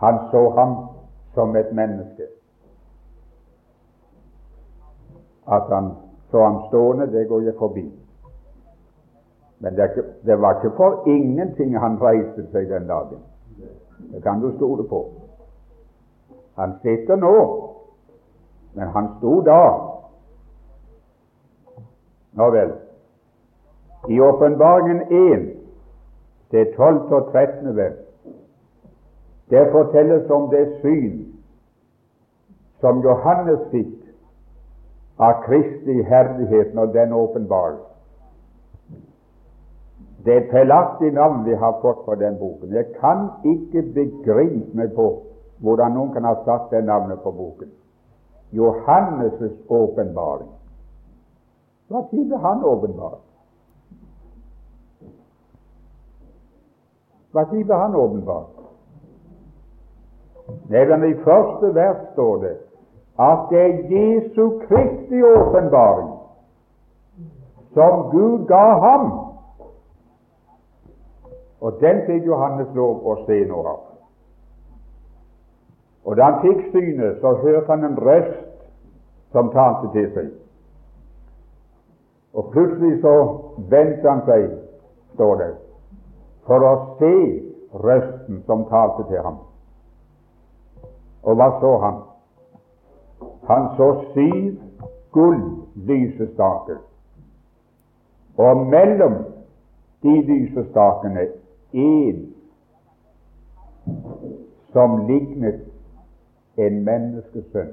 Han 0.00 0.18
så 0.30 0.50
ham 0.50 0.76
som 1.34 1.56
et 1.56 1.72
menneske. 1.72 2.26
At 5.52 5.62
han 5.68 5.90
så 6.30 6.44
ham 6.44 6.62
stående, 6.68 7.12
det 7.12 7.28
går 7.28 7.40
jeg 7.40 7.54
forbi. 7.58 7.86
Men 9.58 9.76
det, 9.76 10.04
det 10.26 10.40
var 10.40 10.54
ikke 10.54 10.76
for 10.76 11.08
ingenting 11.08 11.78
han 11.78 11.98
reiste 12.02 12.46
seg 12.52 12.68
den 12.70 12.88
dagen. 12.88 13.20
Det 14.12 14.22
kan 14.22 14.40
du 14.40 14.56
stole 14.56 14.88
på. 14.88 15.04
Han 16.56 16.72
sitter 16.82 17.16
nå, 17.16 17.36
men 18.74 18.88
han 18.88 19.08
sto 19.18 19.40
da. 19.44 19.62
Nå 22.32 22.50
vel. 22.50 22.72
I 24.08 24.20
Åpenbaringen 24.20 25.02
1, 25.12 25.46
det 26.50 26.72
12. 26.76 27.12
og 27.12 27.32
13. 27.32 27.76
vers, 27.76 27.98
det 29.50 29.70
fortelles 29.72 30.30
om 30.30 30.48
det 30.50 30.66
syn 30.82 31.16
som 32.80 33.02
Johannes 33.04 33.60
fikk 33.70 33.96
av 35.20 35.42
Kristi 35.44 36.02
herlighet 36.08 36.74
når 36.74 36.92
den 36.94 37.12
åpenbares. 37.12 37.82
Det 40.24 40.32
er 40.34 40.40
et 40.42 40.52
feilaktig 40.52 41.12
navn 41.16 41.44
vi 41.44 41.54
har 41.56 41.78
fått 41.80 42.04
på 42.04 42.14
den 42.20 42.36
boken. 42.38 42.72
Jeg 42.76 42.92
kan 43.00 43.28
ikke 43.44 43.82
begripe 43.94 44.76
meg 44.76 44.92
på 44.96 45.08
hvordan 45.64 45.96
noen 45.96 46.12
kan 46.12 46.28
ha 46.28 46.34
satt 46.44 46.70
det 46.72 46.84
navnet 46.84 47.22
på 47.24 47.32
boken. 47.32 47.72
Johannes' 48.52 49.56
åpenbaring. 49.68 50.50
Hva 51.88 52.04
tid 52.10 52.28
ble 52.28 52.38
han 52.38 52.64
åpenbart? 52.64 53.26
Hva 57.32 57.44
tid 57.50 57.66
ble 57.66 57.78
han 57.82 57.94
åpenbart? 57.94 58.59
Nedan 60.70 61.04
i 61.04 61.14
første 61.24 61.74
vers 61.74 62.02
står 62.12 62.36
det 62.44 62.56
at 63.20 63.50
det 63.50 63.60
er 63.60 63.80
Jesu 63.92 64.44
Kristi 64.64 65.22
åpenbaring 65.22 66.08
som 67.74 68.10
Gud 68.10 68.46
ga 68.46 68.66
ham. 68.80 69.10
Og 71.60 71.76
den 71.80 72.00
fikk 72.06 72.26
Johannes 72.26 72.68
lov 72.74 73.04
å 73.04 73.16
se 73.26 73.42
noe 73.48 73.74
av. 73.74 73.80
Og 76.08 76.16
da 76.16 76.30
han 76.30 76.40
fikk 76.42 76.70
synet, 76.72 77.20
så 77.20 77.34
hørte 77.42 77.68
han 77.68 77.84
en 77.84 77.98
røst 78.00 78.46
som 79.34 79.52
talte 79.52 79.92
til 79.92 80.08
seg. 80.14 80.30
Og 82.34 82.48
plutselig 82.54 82.96
så 83.02 83.14
vendte 83.70 84.08
han 84.08 84.24
seg, 84.26 84.48
står 85.14 85.36
det, 85.42 85.50
for 86.48 86.64
å 86.64 86.72
se 87.02 87.14
røsten 87.84 88.40
som 88.48 88.64
talte 88.70 89.04
til 89.10 89.20
ham. 89.26 89.38
Og 91.22 91.36
hva 91.36 91.48
så 91.60 91.72
han? 91.84 91.98
Han 93.50 93.68
så 93.76 93.88
syv 94.12 94.60
gull-lysestaker, 95.12 96.78
og 98.36 98.66
mellom 98.66 99.16
de 100.02 100.14
lysestakene 100.22 101.26
én 101.74 102.20
som 104.72 105.06
lignet 105.06 105.60
en 106.56 106.84
menneskesønn. 106.84 107.72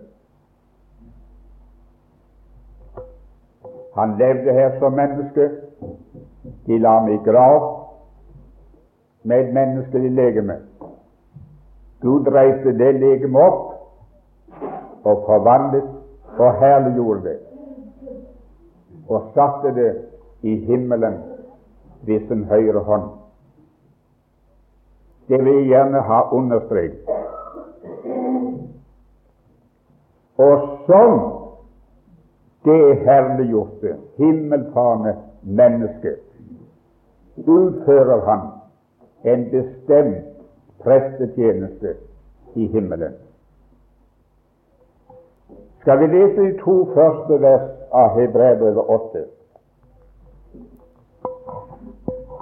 Han 3.97 4.17
levde 4.17 4.53
her 4.53 4.79
som 4.79 4.93
menneske. 4.93 5.49
De 6.67 6.77
la 6.79 6.99
ham 6.99 7.07
i 7.09 7.17
grav 7.25 7.87
med 9.23 9.39
et 9.39 9.53
menneskelig 9.53 10.11
legeme. 10.11 10.59
Gud 12.01 12.27
reiste 12.27 12.73
det 12.77 12.91
legemet 12.99 13.41
opp 13.41 15.07
og 15.07 15.23
forvandlet 15.25 15.87
og 16.37 16.59
herliggjorde 16.61 17.23
det, 17.23 17.37
og 19.09 19.31
satte 19.33 19.71
det 19.75 19.91
i 20.45 20.55
himmelen 20.67 21.17
ved 22.05 22.27
sin 22.27 22.43
høyre 22.45 22.83
hånd. 22.85 23.07
Det 25.27 25.39
vil 25.43 25.53
jeg 25.53 25.65
gjerne 25.71 26.01
ha 26.01 26.21
understreket. 26.31 27.09
Og 30.37 30.67
som 30.85 31.17
det 32.65 32.97
herliggjorte, 33.07 33.95
himmelfarne 34.17 35.15
mennesket 35.41 36.19
utfører 37.47 38.21
han 38.29 38.47
en 39.23 39.49
bestemt 39.51 40.36
prestetjeneste 40.87 41.95
i 42.55 42.67
himmelen. 42.67 43.13
Skal 45.81 45.99
vi 45.99 46.07
lese 46.07 46.41
de 46.41 46.53
to 46.61 46.75
første 46.93 47.41
vers 47.41 47.67
av 47.91 48.15
Hebrevet 48.15 48.77
8? 48.77 49.23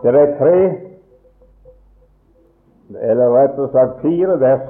Det 0.04 0.14
er 0.14 0.36
tre, 0.38 0.60
eller 3.02 3.34
rett 3.34 3.58
og 3.58 3.74
sagt 3.74 4.02
fire 4.06 4.38
vers 4.40 4.70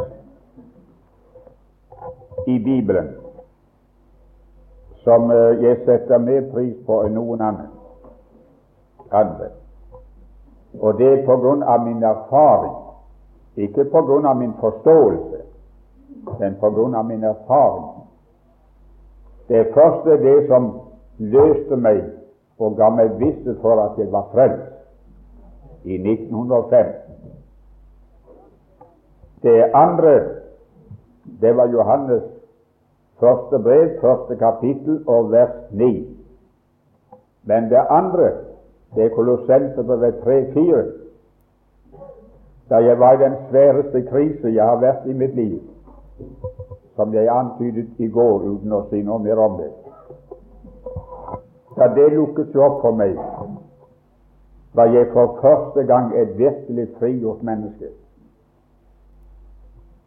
i 2.47 2.59
Bibelen 2.63 3.11
som 5.03 5.31
eh, 5.31 5.59
jeg 5.61 5.81
setter 5.85 6.17
mer 6.17 6.47
pris 6.53 6.77
på 6.87 7.03
enn 7.05 7.13
noen 7.19 7.43
annen. 7.43 7.67
andre. 9.11 9.51
Og 10.79 10.97
det 10.97 11.11
er 11.11 11.25
på 11.27 11.35
grunn 11.43 11.63
av 11.63 11.83
min 11.85 12.03
erfaring 12.03 12.84
ikke 13.55 13.85
på 13.91 14.01
grunn 14.01 14.25
av 14.25 14.37
min 14.37 14.53
forståelse, 14.59 15.41
men 16.39 16.55
på 16.59 16.69
grunn 16.69 16.95
av 16.95 17.05
min 17.05 17.23
erfaring. 17.23 18.03
Det 19.47 19.67
første 19.73 20.11
er 20.11 20.23
det 20.23 20.47
som 20.47 20.71
løste 21.17 21.77
meg 21.77 22.01
og 22.59 22.77
ga 22.79 22.89
meg 22.89 23.17
visshet 23.19 23.59
for 23.61 23.79
at 23.79 23.99
jeg 23.99 24.11
var 24.11 24.27
frelst 24.33 25.85
i 25.85 25.99
1905. 26.01 26.93
Det 29.43 29.69
andre, 29.73 30.13
det 31.41 31.53
var 31.57 31.69
Johannes 31.69 32.23
første 33.19 33.59
brev, 33.59 33.89
første 34.01 34.35
kapittel 34.35 35.03
og 35.07 35.31
vers 35.31 35.55
9. 35.71 35.91
Men 37.43 37.69
det 37.69 37.83
andre, 37.89 38.31
det 38.95 39.05
er 39.05 39.15
Kolossenserbrevet 39.15 40.15
3-4 40.25 41.04
da 42.69 42.75
jeg 42.75 42.99
var 42.99 43.13
i 43.13 43.23
den 43.23 43.35
sværeste 43.49 44.01
krise 44.09 44.47
jeg 44.53 44.65
har 44.65 44.79
vært 44.81 45.05
i 45.05 45.13
mitt 45.13 45.35
liv, 45.35 45.59
som 46.95 47.13
jeg 47.13 47.29
antydet 47.29 47.99
i 47.99 48.07
går 48.07 48.47
uten 48.47 48.73
å 48.73 48.85
si 48.89 49.01
noe 49.05 49.21
mer 49.21 49.41
om 49.41 49.59
det. 49.59 49.71
Da 51.75 51.91
det 51.93 52.07
lukket 52.13 52.53
seg 52.53 52.63
opp 52.63 52.81
for 52.81 52.95
meg, 52.97 53.19
var 54.75 54.91
jeg 54.91 55.11
for 55.13 55.37
første 55.41 55.83
gang 55.87 56.11
et 56.17 56.37
virkelig 56.37 56.87
frigjort 56.99 57.43
menneske. 57.43 57.91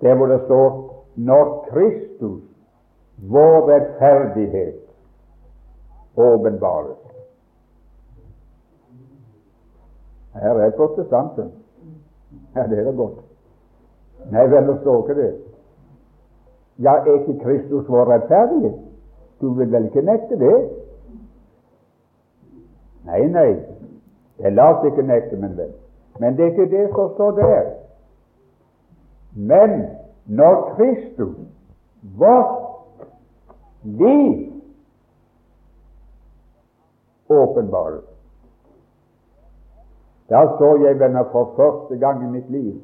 Der 0.00 0.14
hvor 0.14 0.26
det 0.26 0.40
står 0.44 0.94
'Når 1.16 1.66
Kristus, 1.70 2.42
vår 3.30 3.68
rettferdighet, 3.70 4.80
åpenbares'. 6.16 7.08
Her 10.34 10.54
er 10.54 10.70
protestanten. 10.70 11.52
Ja, 12.56 12.66
det 12.66 12.78
er 12.78 12.84
da 12.84 12.90
godt. 12.90 13.20
Nei 14.32 14.44
vel, 14.50 14.66
det 14.68 14.80
står 14.80 15.02
ikke 15.02 15.20
det. 15.20 15.30
Ja, 16.78 16.94
er 16.98 17.20
ikke 17.20 17.38
Kristus 17.44 17.88
vår 17.88 18.12
rettferdige? 18.12 18.72
Du 19.40 19.52
vil 19.54 19.72
vel 19.72 19.84
ikke 19.84 20.02
nekte 20.02 20.38
det? 20.38 20.56
Nei, 23.06 23.22
nei, 23.32 23.50
jeg 24.38 24.52
lar 24.52 24.76
oss 24.76 24.86
ikke 24.86 25.06
nekte, 25.06 25.36
men 25.36 25.56
vel. 25.56 25.72
Men 26.18 26.36
det 26.36 26.44
er 26.44 26.50
ikke 26.50 26.70
det 26.76 26.88
som 26.94 27.14
står 27.14 27.30
der. 27.38 27.70
Men 29.34 29.82
når 30.26 30.74
Kristus, 30.76 31.36
vårt 32.18 32.54
liv, 33.82 34.52
åpenbares 37.28 38.04
da 40.28 40.44
så 40.58 40.76
jeg, 40.84 41.00
venner, 41.00 41.24
for 41.32 41.52
første 41.56 41.98
gang 41.98 42.24
i 42.24 42.30
mitt 42.30 42.50
liv 42.50 42.74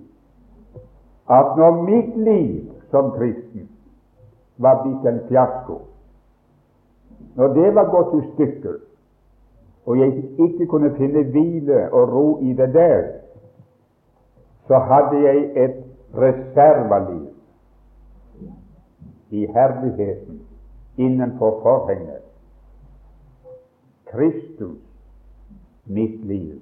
at 1.30 1.56
når 1.56 1.82
mitt 1.82 2.16
liv 2.16 2.72
som 2.90 3.10
kristen 3.16 3.68
var 4.56 4.82
blitt 4.82 5.06
en 5.08 5.20
fiasko, 5.28 5.78
når 7.34 7.54
det 7.54 7.70
var 7.74 7.88
gått 7.90 8.12
i 8.18 8.26
stykker, 8.34 8.74
og 9.86 9.98
jeg 9.98 10.24
ikke 10.38 10.66
kunne 10.66 10.92
finne 10.96 11.24
hvile 11.32 11.88
og 11.92 12.12
ro 12.12 12.26
i 12.42 12.52
det 12.52 12.68
der, 12.74 13.02
så 14.68 14.78
hadde 14.78 15.20
jeg 15.24 15.64
et 15.64 15.80
reservaliv 16.16 17.30
i 19.30 19.46
herligheten 19.46 20.40
innenfor 20.96 21.60
forhenget. 21.62 22.22
Kristus 24.12 24.78
mitt 25.84 26.24
liv. 26.24 26.60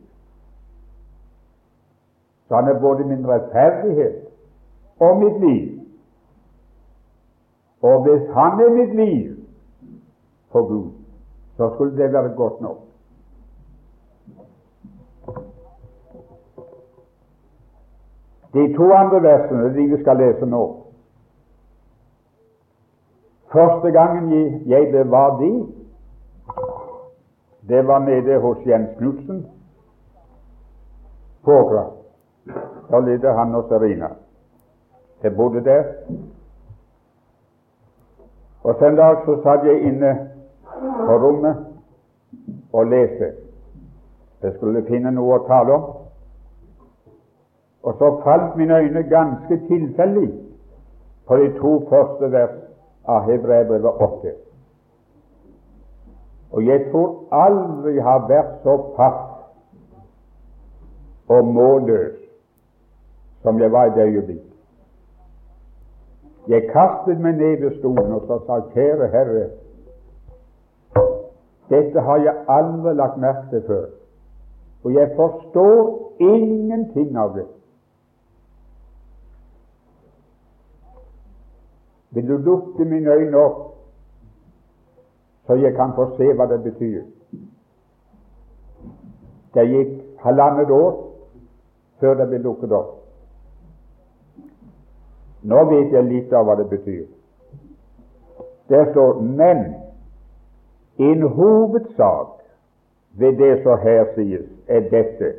Så 2.52 2.56
han 2.56 2.68
er 2.68 2.80
både 2.80 3.04
min 3.04 3.28
rettferdighet 3.28 4.14
og 5.00 5.20
mitt 5.20 5.40
liv. 5.40 5.80
Og 7.82 8.02
hvis 8.02 8.28
han 8.34 8.60
er 8.60 8.70
mitt 8.70 8.94
liv 8.94 9.36
for 10.50 10.68
Gud, 10.68 10.90
så 11.56 11.70
skulle 11.74 12.02
det 12.02 12.12
være 12.12 12.28
godt 12.36 12.60
nok. 12.60 12.76
De 18.54 18.76
to 18.76 18.92
andre 18.92 19.22
versene, 19.22 19.74
de 19.74 19.96
vi 19.96 20.02
skal 20.02 20.16
lese 20.16 20.46
nå 20.46 20.62
Første 23.52 23.90
gangen 23.90 24.68
jeg 24.68 24.90
ble 24.90 25.10
var 25.10 25.38
de, 25.40 25.66
det 27.68 27.86
var 27.86 27.98
nede 27.98 28.38
hos 28.40 28.66
Jens 28.66 28.96
Knutsen 28.98 29.46
på 31.44 31.52
Åkra. 31.52 32.01
Da 32.92 32.98
levde 33.00 33.33
han 33.33 33.55
og 33.55 33.64
Serina. 33.68 34.09
Jeg 35.22 35.37
bodde 35.37 35.64
der. 35.64 35.85
Og 38.62 38.74
så 38.78 38.87
en 38.87 38.96
dag 38.96 39.16
så 39.24 39.38
satt 39.42 39.64
jeg 39.66 39.81
inne 39.83 40.28
på 41.07 41.16
rommet 41.24 41.57
og 42.72 42.87
leste. 42.87 43.33
Jeg 44.42 44.52
skulle 44.57 44.85
finne 44.87 45.11
noe 45.11 45.38
å 45.38 45.46
tale 45.48 45.72
om. 45.72 45.88
Og 47.83 47.96
så 47.98 48.12
falt 48.24 48.57
mine 48.61 48.76
øyne 48.78 49.02
ganske 49.09 49.59
tilfeldig 49.66 50.28
på 51.26 51.37
de 51.37 51.50
to 51.59 51.72
første 51.88 52.33
vers 52.33 52.57
av 53.09 53.24
Hebreerbrevet 53.31 54.02
8. 54.07 54.35
Og 56.52 56.66
jeg 56.66 56.90
tror 56.90 57.24
aldri 57.33 57.98
har 57.98 58.26
vært 58.28 58.59
så 58.62 58.76
fast 58.96 59.28
og 61.33 61.46
målløs 61.48 62.21
som 63.42 63.61
jeg 63.61 63.72
var 63.72 63.85
i 63.85 63.94
det 63.98 64.07
øyeblikk. 64.07 64.52
Jeg 66.48 66.70
kastet 66.72 67.20
meg 67.20 67.37
ned 67.38 67.61
ved 67.62 67.78
stolen 67.78 68.12
og 68.12 68.24
sa 68.46 68.61
kjære 68.74 69.09
Herre, 69.09 69.48
dette 71.70 72.00
har 72.00 72.16
jeg 72.16 72.44
aldri 72.48 72.94
lagt 72.94 73.18
merke 73.18 73.46
til 73.50 73.62
før, 73.66 73.85
og 74.85 74.94
jeg 74.94 75.12
forstår 75.16 76.12
ingenting 76.20 77.16
av 77.16 77.37
det. 77.37 77.46
Vil 82.11 82.28
du 82.28 82.37
lukke 82.37 82.85
mine 82.85 83.11
øyne 83.11 83.37
opp, 83.38 83.61
så 85.46 85.55
jeg 85.55 85.74
kan 85.74 85.94
få 85.94 86.11
se 86.16 86.33
hva 86.35 86.46
det 86.50 86.62
betyr? 86.62 87.05
Det 89.55 89.68
gikk 89.68 89.94
halvannet 90.20 90.70
år 90.70 90.92
før 92.00 92.14
det 92.14 92.28
ble 92.28 92.42
lukket 92.42 92.72
opp. 92.72 93.01
Nå 95.42 95.64
vet 95.70 95.92
jeg 95.92 96.05
litt 96.05 96.33
av 96.33 96.46
hva 96.46 96.55
det 96.61 96.68
betyr. 96.70 97.07
Der 98.68 98.90
står 98.92 99.20
'men'. 99.20 99.74
En 100.98 101.22
hovedsak 101.22 102.26
ved 103.18 103.37
det 103.37 103.62
som 103.62 103.78
her 103.78 104.05
sies, 104.14 104.46
er 104.68 104.81
dette. 104.81 105.33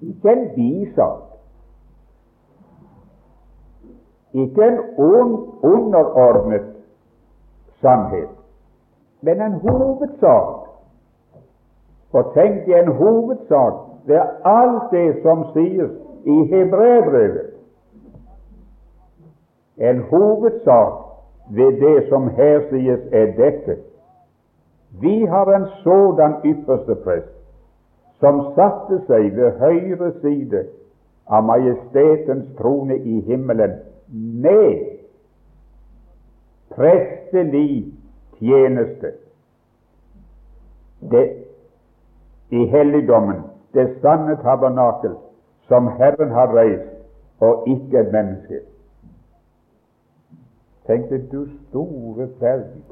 Ikke 0.00 0.32
en 0.32 0.48
bisak, 0.54 1.22
ikke 4.32 4.62
en 4.62 4.78
underordnet 5.62 6.66
sannhet, 7.80 8.28
men 9.20 9.40
en 9.40 9.52
hovedsak. 9.52 10.68
For 12.10 12.32
tenk 12.34 12.66
deg 12.66 12.82
en 12.82 12.92
hovedsak 12.92 13.74
ved 14.06 14.20
alt 14.44 14.90
det 14.90 15.22
som 15.22 15.46
sies 15.54 15.90
i 16.24 16.44
Hebreabrevet. 16.50 17.51
En 19.78 20.02
hovedsak 20.10 20.92
ved 21.50 21.80
det 21.80 22.08
som 22.08 22.28
her 22.28 22.60
sies, 22.70 23.00
er 23.12 23.32
dette. 23.36 23.76
Vi 25.00 25.24
har 25.24 25.56
en 25.56 25.66
sådan 25.84 26.34
ypperste 26.44 26.94
prest 27.04 27.32
som 28.20 28.42
satte 28.54 29.00
seg 29.08 29.32
ved 29.36 29.58
høyre 29.58 30.12
side 30.20 30.66
av 31.26 31.42
majestetens 31.44 32.52
trone 32.58 32.96
i 32.96 33.20
himmelen 33.26 33.74
med 34.44 34.78
prestelig 36.76 37.92
tjeneste 38.38 39.12
det, 41.10 41.24
i 42.50 42.66
helligdommen, 42.66 43.42
det 43.74 43.88
sanne 44.02 44.36
tabernakel 44.42 45.16
som 45.68 45.88
Herren 45.98 46.30
har 46.30 46.52
reist, 46.54 46.90
og 47.40 47.64
ikke 47.66 47.98
et 47.98 48.12
menneske. 48.12 48.60
Tenk 50.86 51.10
deg, 51.10 51.28
du 51.32 51.46
store 51.68 52.28
verden. 52.40 52.84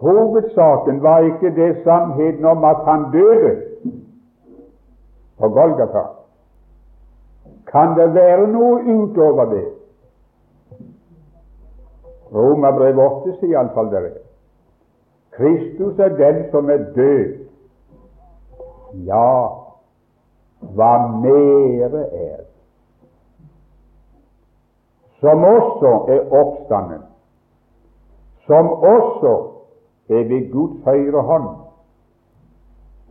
Hovedsaken 0.00 1.02
var 1.02 1.18
ikke 1.18 1.54
det 1.56 1.82
sannheten 1.84 2.44
om 2.44 2.64
at 2.64 2.76
han 2.84 3.04
døde 3.12 3.62
på 5.38 5.48
Golgata. 5.48 6.04
Kan 7.66 7.98
det 7.98 8.14
være 8.14 8.46
noe 8.48 8.80
utover 8.96 9.44
det? 9.44 9.64
Romerbrev 12.34 12.98
8 12.98 13.36
sier 13.38 13.54
iallfall 13.54 13.90
det. 13.92 14.16
Kristus 15.36 15.98
er 15.98 16.16
den 16.18 16.44
som 16.50 16.70
er 16.70 16.82
død. 16.96 17.38
Ja, 19.06 19.30
hva 20.74 20.92
mere 21.20 22.02
er 22.08 22.42
som 25.24 25.44
også 25.44 25.90
er 26.08 26.32
oppstanden, 26.36 27.02
som 28.46 28.68
også 28.68 29.32
er 30.08 30.24
ved 30.28 30.52
Guds 30.52 30.84
høyre 30.84 31.22
hånd, 31.22 31.48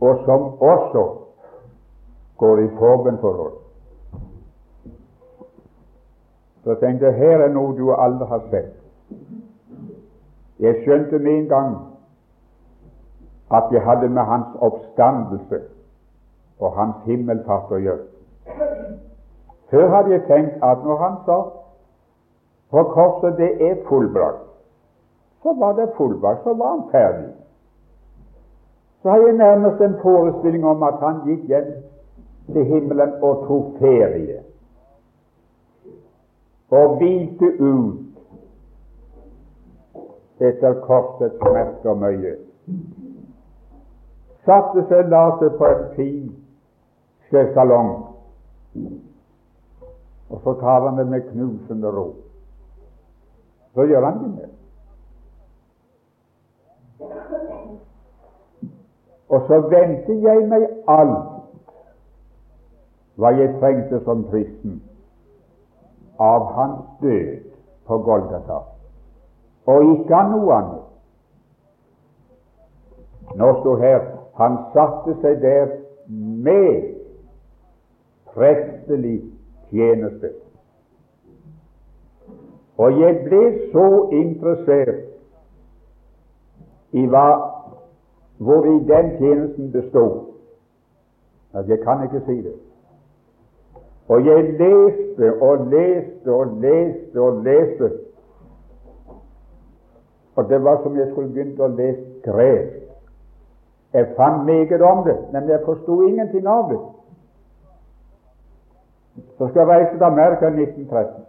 og 0.00 0.18
som 0.24 0.60
også 0.60 1.02
går 2.38 2.58
i 2.58 2.68
forbønn 2.78 3.18
for 3.18 3.40
oss. 3.46 3.56
Så 6.64 6.74
tenkte 6.74 7.06
jeg 7.06 7.14
her 7.14 7.42
er 7.48 7.50
noe 7.52 7.74
du 7.78 7.90
aldri 7.92 8.30
har 8.30 8.46
sett. 8.52 8.70
Jeg 10.62 10.84
skjønte 10.84 11.18
med 11.18 11.32
en 11.32 11.50
gang 11.50 11.74
at 13.50 13.74
jeg 13.74 13.82
hadde 13.82 14.08
med 14.08 14.22
hans 14.22 14.54
oppstandelse 14.60 15.60
og 16.60 16.78
hans 16.78 17.02
himmelfart 17.10 17.74
å 17.74 17.82
gjøre. 17.82 18.06
Før 19.70 19.90
hadde 19.96 20.14
jeg 20.14 20.26
tenkt 20.30 20.62
at 20.62 20.86
når 20.86 21.02
han 21.02 21.20
sa 21.26 21.42
på 22.74 22.82
korset 22.90 23.36
det 23.38 23.50
er 23.62 23.76
fullbrakt, 23.88 24.46
så 25.42 25.52
var 25.52 25.76
det 25.78 25.92
fullbrakt, 25.96 26.42
så 26.42 26.54
var 26.54 26.70
han 26.70 26.88
ferdig. 26.90 27.32
Så 29.02 29.10
har 29.10 29.16
jeg 29.16 29.36
nærmest 29.36 29.80
en 29.80 29.94
forestilling 30.02 30.64
om 30.66 30.82
at 30.82 30.94
han 31.00 31.20
gikk 31.26 31.44
hjem 31.48 31.70
til 32.52 32.64
himmelen 32.64 33.12
og 33.22 33.44
tok 33.46 33.78
ferie 33.78 34.40
og 36.74 36.96
hvilte 36.98 37.50
ut 37.60 38.00
etter 40.40 40.80
korsets 40.82 41.36
smerte 41.38 41.92
og 41.92 42.00
møye. 42.02 42.34
Satte 44.44 44.82
seg, 44.88 45.06
la 45.12 45.22
på 45.38 45.68
en 45.68 45.86
fin 45.94 46.34
sjøsalong. 47.28 47.94
og 50.30 50.40
så 50.42 50.52
tar 50.60 50.88
han 50.88 50.98
det 50.98 51.06
med 51.06 51.20
knusende 51.30 51.88
ro. 51.88 52.23
Så 53.74 53.82
gjør 53.82 54.04
han 54.04 54.18
det 54.22 54.30
med. 54.30 54.50
Og 59.28 59.40
så 59.48 59.58
venter 59.60 60.20
jeg 60.22 60.48
meg 60.48 60.66
alt 60.88 61.30
hva 63.18 63.30
jeg 63.34 63.54
trengte 63.60 64.00
som 64.06 64.24
kristen 64.30 64.78
av 66.22 66.46
hans 66.54 66.84
død 67.02 67.44
på 67.86 67.98
Golgata, 68.06 68.58
og 69.66 69.90
ikke 69.94 70.16
av 70.18 70.30
noe 70.32 70.58
annet. 70.58 70.84
Nå 73.38 73.50
sto 73.60 73.74
her 73.80 74.00
han 74.38 74.58
satte 74.74 75.14
seg 75.22 75.42
der 75.42 75.76
med 76.46 76.90
prestelig 78.34 79.20
tjeneste. 79.70 80.32
Og 82.78 83.00
jeg 83.00 83.18
ble 83.24 83.42
så 83.72 83.88
interessert 84.12 85.04
i 86.92 87.06
hva 87.10 87.26
hvor 88.44 88.64
i 88.66 88.78
den 88.88 89.10
tjenesten 89.18 89.72
bestod, 89.72 90.24
at 91.54 91.68
jeg 91.68 91.78
kan 91.84 92.02
ikke 92.02 92.22
si 92.26 92.36
det. 92.42 92.54
Og 94.08 94.26
jeg 94.26 94.42
leste 94.58 95.42
og 95.42 95.66
leste 95.70 96.32
og 96.32 96.46
leste 96.60 97.20
og 97.20 97.44
leste. 97.44 97.92
Og 100.36 100.48
det 100.48 100.64
var 100.64 100.82
som 100.82 100.98
jeg 100.98 101.08
skulle 101.12 101.30
begynt 101.30 101.60
å 101.60 101.70
lese 101.70 102.02
gresk. 102.26 102.80
Jeg 103.94 104.10
fant 104.16 104.42
meget 104.44 104.82
om 104.82 105.04
det, 105.06 105.14
men 105.32 105.48
jeg 105.48 105.62
forsto 105.64 106.00
ingenting 106.02 106.46
av 106.50 106.66
det. 106.72 106.80
Så 109.38 109.48
skal 109.48 109.60
jeg 109.60 109.68
reise 109.68 109.92
til 109.92 110.02
Amerika 110.02 110.50
i 110.50 110.62
1913. 110.62 111.22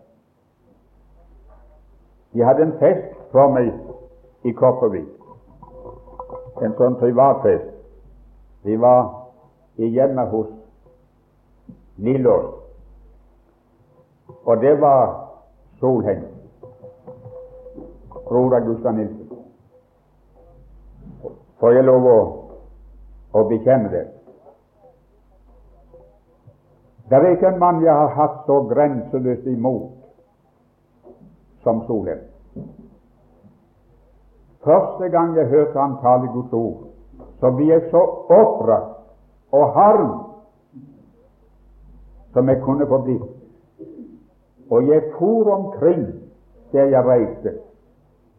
De 2.35 2.43
hadde 2.43 2.63
en 2.63 2.73
fest 2.79 3.13
for 3.31 3.53
meg 3.55 3.69
i 4.43 4.51
Kopervik. 4.51 5.07
En 6.59 6.73
sånn 6.75 6.97
privatfest. 6.99 7.69
Vi 8.67 8.75
var 8.81 9.05
i 9.79 9.87
hjemmet 9.95 10.33
hos 10.33 10.49
Nilås. 11.95 12.51
Og 14.43 14.59
det 14.59 14.75
var 14.83 15.15
Solheim. 15.79 16.27
Frode 18.27 18.59
Gustav 18.67 18.99
Nilsen. 18.99 19.31
Får 21.63 21.77
jeg 21.77 21.87
lov 21.87 22.11
å, 22.11 22.19
å 23.31 23.47
bekjenne 23.47 23.95
det? 23.95 24.05
Det 27.07 27.15
er 27.21 27.31
ikke 27.31 27.53
en 27.53 27.61
mann 27.63 27.83
jeg 27.85 27.95
har 27.95 28.11
hatt 28.17 28.41
så 28.43 28.59
grenseløst 28.67 29.47
imot 29.47 29.94
som 31.65 31.81
solen. 31.89 32.21
Første 34.65 35.09
gang 35.09 35.35
jeg 35.37 35.47
hørte 35.49 35.79
han 35.79 35.97
tale 36.01 36.29
Guds 36.33 36.53
ord, 36.53 36.77
så 37.39 37.51
ble 37.51 37.67
jeg 37.73 37.89
så 37.91 38.01
opprørt 38.29 38.93
og 39.51 39.73
harm 39.73 40.13
som 42.33 42.49
jeg 42.49 42.61
kunne 42.61 42.87
få 42.87 43.01
blitt. 43.01 43.27
Og 44.69 44.87
jeg 44.87 45.03
for 45.17 45.51
omkring 45.53 46.05
der 46.71 46.85
jeg 46.85 47.05
reiste, 47.05 47.53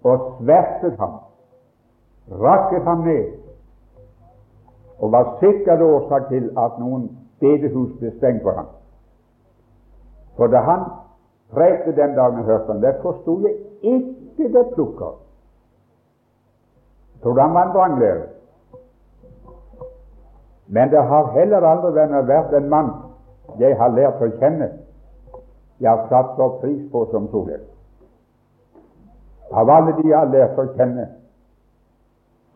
og 0.05 0.37
svertet 0.39 0.99
ham, 0.99 1.15
rakket 2.31 2.83
ham 2.83 2.99
ned, 2.99 3.33
og 4.99 5.13
var 5.13 5.37
sikkert 5.41 5.81
årsak 5.81 6.29
til 6.29 6.51
at 6.59 6.79
noen 6.79 7.09
bedehus 7.41 7.95
ble 8.01 8.13
stengt 8.19 8.43
for 8.43 8.59
ham. 8.59 8.69
For 10.37 10.53
da 10.53 10.61
han 10.67 10.85
prekte 11.55 11.93
den 11.97 12.15
dagen 12.17 12.39
jeg 12.39 12.45
hørte 12.45 12.73
han, 12.73 12.83
der 12.83 13.03
forsto 13.03 13.41
jeg 13.41 13.55
ikke 13.83 14.53
det 14.53 14.67
plukker. 14.75 15.19
Trodde 17.23 17.43
han 17.43 17.55
var 17.55 17.67
en 17.67 17.75
vranglærer. 17.75 18.27
Men 20.67 20.91
det 20.91 21.03
har 21.03 21.31
heller 21.33 21.67
aldri 21.67 22.27
vært 22.27 22.55
en 22.55 22.69
mann 22.69 22.91
jeg 23.59 23.77
har 23.79 23.95
lært 23.95 24.23
å 24.23 24.29
kjenne 24.41 24.73
jeg 25.81 25.91
har 25.91 26.07
satt 26.09 26.37
så 26.37 26.49
pris 26.61 26.81
på 26.93 27.05
som 27.11 27.29
Solheim. 27.31 27.63
Av 29.53 29.71
alle 29.71 29.93
de 29.99 30.09
jeg 30.09 30.19
har 30.19 30.31
lært 30.33 30.59
å 30.59 30.67
kjenne 30.75 31.07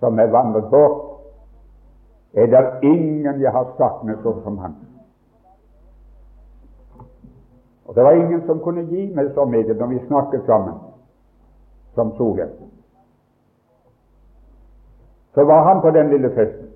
som 0.01 0.19
er 0.19 0.33
vandret 0.33 0.71
bort, 0.73 1.21
er 2.35 2.47
det 2.47 2.63
ingen 2.87 3.43
jeg 3.43 3.53
har 3.53 3.69
savnet 3.77 4.23
så 4.25 4.33
som 4.43 4.59
han. 4.59 4.79
Og 7.91 7.97
det 7.97 8.05
var 8.05 8.11
ingen 8.11 8.47
som 8.47 8.61
kunne 8.63 8.87
gi 8.87 9.15
meg 9.15 9.33
så 9.35 9.45
meget 9.45 9.77
når 9.79 9.87
vi 9.87 10.07
snakket 10.07 10.45
sammen, 10.47 10.75
som 11.95 12.13
Solheim. 12.17 12.49
Så 15.35 15.45
var 15.45 15.65
han 15.65 15.81
på 15.81 15.91
den 15.91 16.11
lille 16.11 16.31
festen, 16.35 16.69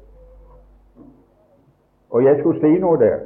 og 2.11 2.25
jeg 2.25 2.41
skulle 2.41 2.61
si 2.61 2.81
noe 2.81 2.99
der. 2.99 3.19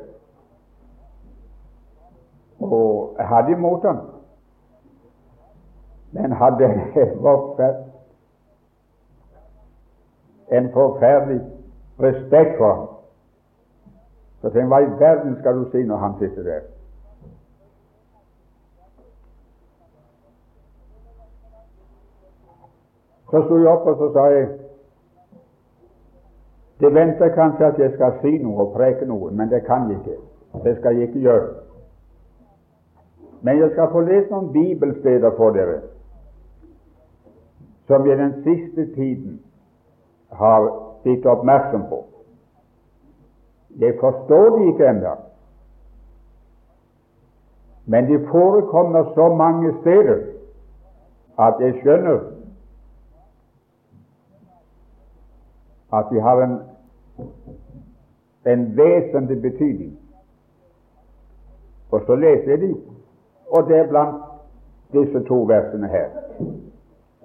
Og 2.61 3.15
jeg 3.19 3.29
hadde 3.29 3.53
imot 3.53 3.83
ham, 3.83 3.99
men 6.13 6.33
hadde 6.33 6.65
en 10.59 10.73
forferdelig 10.73 11.41
respekt 12.01 12.59
for 12.59 12.75
ham. 12.75 12.89
Så 14.41 14.51
tenkte 14.51 14.69
hva 14.69 14.79
i 14.85 14.99
verden 15.01 15.39
skal 15.41 15.55
du 15.57 15.71
si 15.71 15.83
når 15.83 15.97
han 15.97 16.19
sitter 16.19 16.43
der? 16.43 16.61
Så 23.31 23.43
sto 23.45 23.59
jeg 23.59 23.69
opp 23.69 23.87
og 23.87 23.97
så 24.01 24.09
sa 24.13 24.25
jeg 24.33 24.49
Det 26.81 26.95
venter 26.95 27.35
kanskje 27.35 27.67
at 27.67 27.79
jeg 27.79 27.93
skal 27.97 28.13
si 28.23 28.37
noe 28.39 28.69
og 28.69 28.75
preke 28.77 29.07
noe, 29.07 29.33
men 29.35 29.51
det 29.51 29.65
kan 29.67 29.89
jeg 29.91 29.99
ikke. 29.99 30.19
Det 30.65 30.77
skal 30.77 30.95
jeg 30.95 31.09
ikke 31.09 31.25
gjøre. 31.25 31.49
Men 33.43 33.59
jeg 33.59 33.71
skal 33.73 33.91
få 33.93 34.01
lese 34.07 34.31
noen 34.31 34.53
bibelsteder 34.53 35.35
for 35.37 35.51
dere 35.57 35.81
som 37.89 38.07
jeg 38.07 38.19
den 38.19 38.35
siste 38.45 38.85
tiden 38.95 39.41
har 40.33 40.67
blitt 41.03 41.27
oppmerksom 41.27 41.87
på. 41.89 42.03
Jeg 43.81 43.97
forstår 44.01 44.59
de 44.59 44.67
ikke 44.69 44.89
ennå, 44.89 45.15
men 47.87 48.11
de 48.11 48.19
forekommer 48.29 49.05
så 49.15 49.29
mange 49.35 49.73
steder 49.81 50.19
at 51.39 51.55
jeg 51.61 51.79
skjønner 51.81 52.19
at 55.93 56.05
de 56.11 56.21
har 56.21 56.43
en, 56.43 56.59
en 58.47 58.77
vesentlig 58.77 59.43
betydning. 59.43 59.99
Og 61.91 62.01
så 62.07 62.15
leser 62.15 62.51
jeg 62.51 62.61
de, 62.61 62.75
og 63.51 63.69
det 63.69 63.79
er 63.79 63.89
blant 63.89 64.23
disse 64.93 65.25
to 65.25 65.35
versene 65.35 65.89
her 65.89 66.09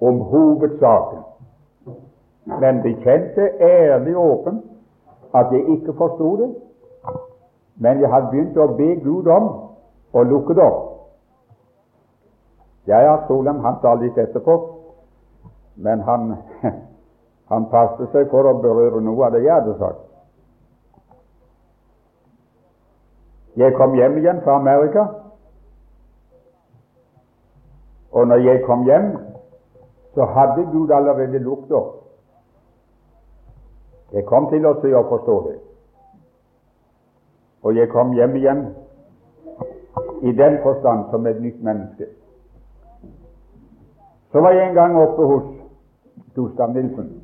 om 0.00 0.20
hovedsaken. 0.20 1.18
Men 2.60 2.82
bekjente 2.82 3.48
ærlig 3.60 4.16
åpen 4.16 4.62
at 5.34 5.46
jeg 5.52 5.68
ikke 5.68 5.92
forsto 5.92 6.36
det, 6.36 6.54
men 7.76 8.00
jeg 8.00 8.10
hadde 8.10 8.30
begynt 8.30 8.56
å 8.56 8.66
be 8.76 8.94
Gud 9.04 9.26
om 9.26 9.48
å 10.12 10.22
lukke 10.22 10.54
det 10.54 10.62
opp. 10.62 10.82
Jeg 12.86 13.08
har 13.08 13.24
Solheim 13.26 13.62
han 13.64 13.80
sa 13.82 13.94
litt 13.98 14.18
etterpå, 14.18 14.54
men 15.76 16.00
han 16.00 16.34
Han 17.52 17.68
passet 17.70 18.12
seg 18.12 18.30
for 18.32 18.48
å 18.48 18.56
berøre 18.62 19.02
noe 19.04 19.26
av 19.26 19.34
det 19.34 19.42
jeg 19.44 19.52
hadde 19.52 19.76
sagt. 19.78 20.00
Jeg 23.56 23.74
kom 23.76 23.94
hjem 23.94 24.16
igjen 24.18 24.40
fra 24.42 24.56
Amerika, 24.58 25.04
og 28.14 28.26
når 28.28 28.42
jeg 28.46 28.62
kom 28.66 28.82
hjem, 28.86 29.12
så 30.14 30.24
hadde 30.24 30.64
Gud 30.72 30.90
allerede 30.90 31.38
lukket. 31.38 32.00
Jeg 34.14 34.26
kom 34.26 34.46
til 34.50 34.66
å 34.66 34.74
se 34.82 34.92
og 34.94 35.08
forstå 35.10 35.36
det. 35.48 35.56
Og 37.64 37.74
jeg 37.74 37.90
kom 37.90 38.12
hjem 38.14 38.36
igjen 38.38 38.62
i 40.22 40.32
den 40.32 40.60
forstand 40.62 41.08
som 41.10 41.26
et 41.26 41.40
nytt 41.42 41.62
menneske. 41.62 42.06
Så 44.32 44.40
var 44.40 44.54
jeg 44.54 44.68
en 44.68 44.74
gang 44.74 44.96
oppe 44.98 45.26
hos 45.26 45.50
Gustav 46.34 46.74
Nilsen. 46.74 47.23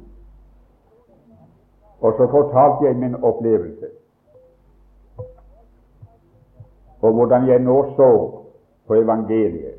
Og 2.00 2.12
så 2.16 2.26
fortalte 2.30 2.84
jeg 2.86 2.96
min 2.96 3.14
opplevelse, 3.14 3.86
og 7.00 7.12
hvordan 7.12 7.48
jeg 7.48 7.58
nå 7.58 7.84
så 7.96 8.30
på 8.86 8.94
evangeliet. 8.94 9.74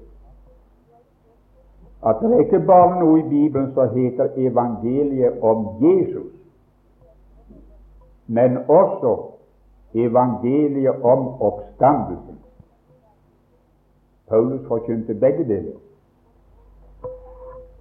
At 2.08 2.16
det 2.22 2.34
er 2.34 2.40
ikke 2.40 2.66
bare 2.66 3.00
noe 3.00 3.20
i 3.20 3.30
Bibelen 3.30 3.74
som 3.74 3.90
heter 3.94 4.30
evangeliet 4.38 5.42
om 5.42 5.66
Jesus, 5.82 6.34
men 8.28 8.58
også 8.58 9.18
evangeliet 9.94 11.02
om 11.04 11.28
oppstandelsen. 11.42 12.40
Paulus 14.28 14.68
forkynte 14.68 15.14
begge 15.14 15.44
deler. 15.44 15.78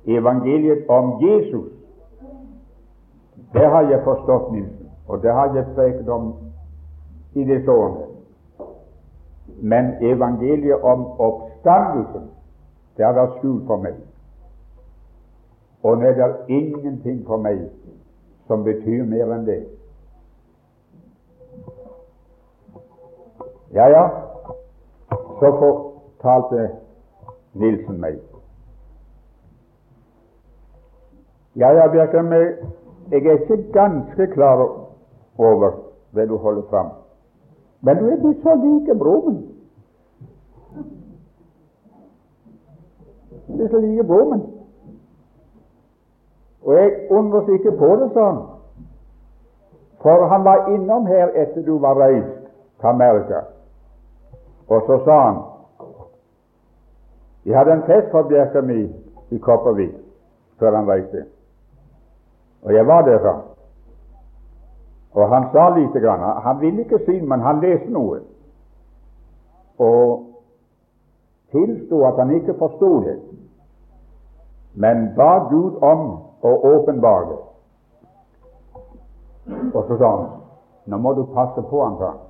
Evangeliet 0.06 0.88
om 0.88 1.22
Jesus 1.22 1.79
det 3.52 3.66
har 3.70 3.90
jeg 3.90 4.00
forstått, 4.04 4.52
Nilsen, 4.52 4.90
og 5.08 5.22
det 5.22 5.32
har 5.32 5.54
jeg 5.54 5.66
preket 5.74 6.08
om 6.08 6.34
i 7.34 7.44
disse 7.44 7.70
årene. 7.70 8.06
Men 9.62 9.90
evangeliet 10.00 10.80
om 10.82 11.06
oppstandelsen, 11.20 12.30
det 12.96 13.04
har 13.04 13.12
vært 13.12 13.36
skjult 13.40 13.66
for 13.66 13.82
meg. 13.82 13.98
Og 15.82 15.98
nå 15.98 16.06
er 16.06 16.16
det 16.18 16.30
ingenting 16.48 17.22
for 17.26 17.40
meg 17.40 17.66
som 18.46 18.64
betyr 18.64 19.04
mer 19.08 19.32
enn 19.34 19.46
det. 19.46 19.60
Ja, 23.72 23.86
ja, 23.88 24.02
så 25.40 25.52
fortalte 25.60 26.68
Nilsen 27.54 28.00
meg. 28.00 28.18
Ja, 31.54 31.70
ja, 31.74 32.22
meg 32.22 32.58
jeg 33.10 33.26
er 33.26 33.32
ikke 33.32 33.72
ganske 33.72 34.26
klar 34.26 34.62
over 35.38 35.70
hva 36.12 36.26
du 36.26 36.36
holder 36.36 36.62
fram, 36.70 36.90
men 37.80 37.96
du 37.96 38.10
er 38.10 38.20
blitt 38.22 38.42
så 38.42 38.54
like 38.54 38.98
broren. 38.98 39.40
Du 43.48 43.64
er 43.64 43.68
så 43.68 43.80
like 43.80 44.04
broren. 44.04 44.42
Og 46.62 46.74
jeg 46.74 46.90
undres 47.10 47.48
ikke 47.48 47.72
på 47.72 47.86
det, 47.86 48.10
han. 48.14 48.42
For 50.02 50.26
han 50.26 50.44
var 50.44 50.68
innom 50.68 51.06
her 51.06 51.28
etter 51.34 51.62
du 51.62 51.78
var 51.78 51.94
reist 52.00 52.46
til 52.80 52.86
Amerika, 52.86 53.40
og 54.68 54.82
så 54.86 55.00
sa 55.04 55.20
han 55.20 55.42
Vi 57.44 57.52
hadde 57.52 57.72
en 57.72 57.82
fest 57.82 58.10
for 58.10 58.22
bjerka 58.22 58.60
mi 58.60 58.82
i 59.30 59.38
Kopervik 59.38 59.94
før 60.58 60.76
han 60.76 60.88
reiste. 60.88 61.24
Og 62.62 62.74
jeg 62.74 62.86
var 62.86 63.02
der. 63.02 63.42
Og 65.12 65.28
han 65.28 65.48
sa 65.52 65.68
lite 65.78 66.00
grann. 66.00 66.42
Han 66.42 66.60
ville 66.60 66.80
ikke 66.80 66.98
si 67.06 67.20
men 67.20 67.40
han 67.40 67.60
leste 67.60 67.90
noe. 67.90 68.20
Og 69.78 70.26
tilsto 71.50 72.04
at 72.06 72.18
han 72.18 72.30
ikke 72.30 72.54
forsto 72.58 73.00
det, 73.04 73.18
men 74.74 75.14
ba 75.16 75.48
Gud 75.50 75.80
om 75.82 76.02
å 76.42 76.52
åpenbare 76.74 77.26
det. 77.30 77.40
Og 79.74 79.84
så 79.88 79.96
sa 79.98 80.10
han 80.16 80.28
nå 80.90 80.98
må 80.98 81.12
du 81.14 81.24
passe 81.34 81.62
på 81.62 81.84
han, 81.84 81.96
sa 81.98 82.10
han. 82.10 82.20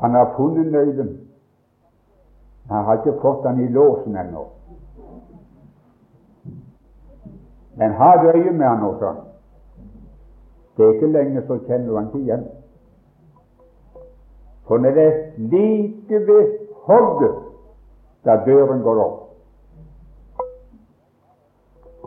Han 0.00 0.14
har 0.14 0.34
funnet 0.36 0.72
nøkkelen. 0.72 1.14
Han 2.68 2.84
har 2.84 3.00
ikke 3.00 3.20
fått 3.22 3.42
den 3.42 3.60
i 3.64 3.68
låsen 3.72 4.16
ennå. 4.16 4.44
Men 7.78 7.92
ha 7.92 8.16
du 8.22 8.28
øye 8.28 8.52
med 8.52 8.66
han 8.66 8.82
også. 8.82 9.14
Det 10.76 10.86
er 10.86 10.92
ikke 10.94 11.12
lenge 11.12 11.42
så 11.46 11.58
kjenner 11.66 11.96
han 11.96 12.06
ikke 12.06 12.18
igjen. 12.18 12.46
For 14.66 14.78
når 14.78 14.90
det 14.90 15.06
er 15.06 15.14
like 15.38 16.26
ved 16.26 16.58
hogget 16.86 17.34
da 18.24 18.36
døren 18.46 18.82
går 18.82 19.00
opp 19.04 19.24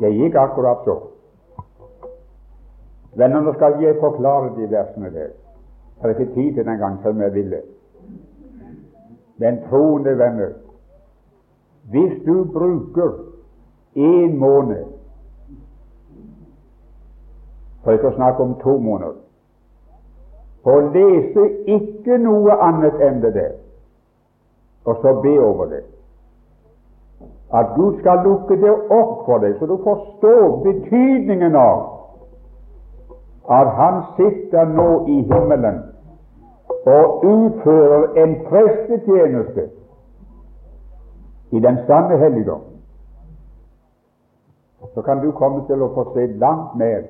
Det 0.01 0.11
gikk 0.17 0.35
akkurat 0.35 0.85
så. 0.85 0.95
Venner, 3.15 3.41
nå 3.41 3.53
skal 3.53 3.75
jeg 3.83 3.99
forklare 3.99 4.55
de 4.55 4.69
versene 4.71 5.11
der. 5.13 5.29
Jeg 5.29 6.01
har 6.01 6.09
ikke 6.09 6.33
tid 6.33 6.53
til 6.55 6.65
den 6.65 6.77
gang 6.77 6.95
som 7.03 7.21
jeg 7.21 7.33
ville. 7.33 7.59
Men 9.37 9.59
troende 9.69 10.17
venner, 10.17 10.53
hvis 11.91 12.17
du 12.25 12.43
bruker 12.53 13.11
en 13.95 14.37
måned 14.37 14.90
for 17.83 17.95
ikke 17.95 18.11
å 18.11 18.15
snakke 18.15 18.43
om 18.43 18.55
to 18.61 18.77
måneder. 18.77 19.17
For 20.63 20.77
å 20.77 20.89
lese 20.93 21.47
ikke 21.73 22.19
noe 22.21 22.57
annet 22.61 22.99
enn 23.01 23.21
det 23.23 23.33
der, 23.37 23.55
og 24.85 25.01
så 25.01 25.15
be 25.23 25.33
over 25.41 25.71
det. 25.71 25.83
At 27.53 27.73
Gud 27.75 27.99
skal 27.99 28.21
lukke 28.23 28.55
det 28.61 28.71
opp 28.71 29.25
for 29.25 29.41
deg, 29.43 29.57
så 29.59 29.67
du 29.67 29.77
forstår 29.83 30.61
betydningen 30.63 31.55
av 31.55 31.87
at 33.51 33.67
Han 33.75 34.03
sitter 34.15 34.69
nå 34.69 34.89
i 35.09 35.17
himmelen 35.27 35.81
og 36.85 37.25
utfører 37.25 38.21
en 38.23 38.35
prestetjeneste 38.45 39.65
i 41.51 41.59
den 41.59 41.79
sanne 41.87 42.17
helligdom. 42.17 42.61
Så 44.93 45.01
kan 45.01 45.19
du 45.25 45.31
komme 45.31 45.65
til 45.67 45.81
å 45.83 45.91
få 45.93 46.05
se 46.13 46.27
langt 46.41 46.77
mer 46.79 47.03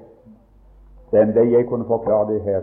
enn 1.11 1.35
vei 1.35 1.51
jeg 1.51 1.67
kunne 1.67 1.85
forklare 1.85 2.33
det 2.33 2.41
her 2.41 2.61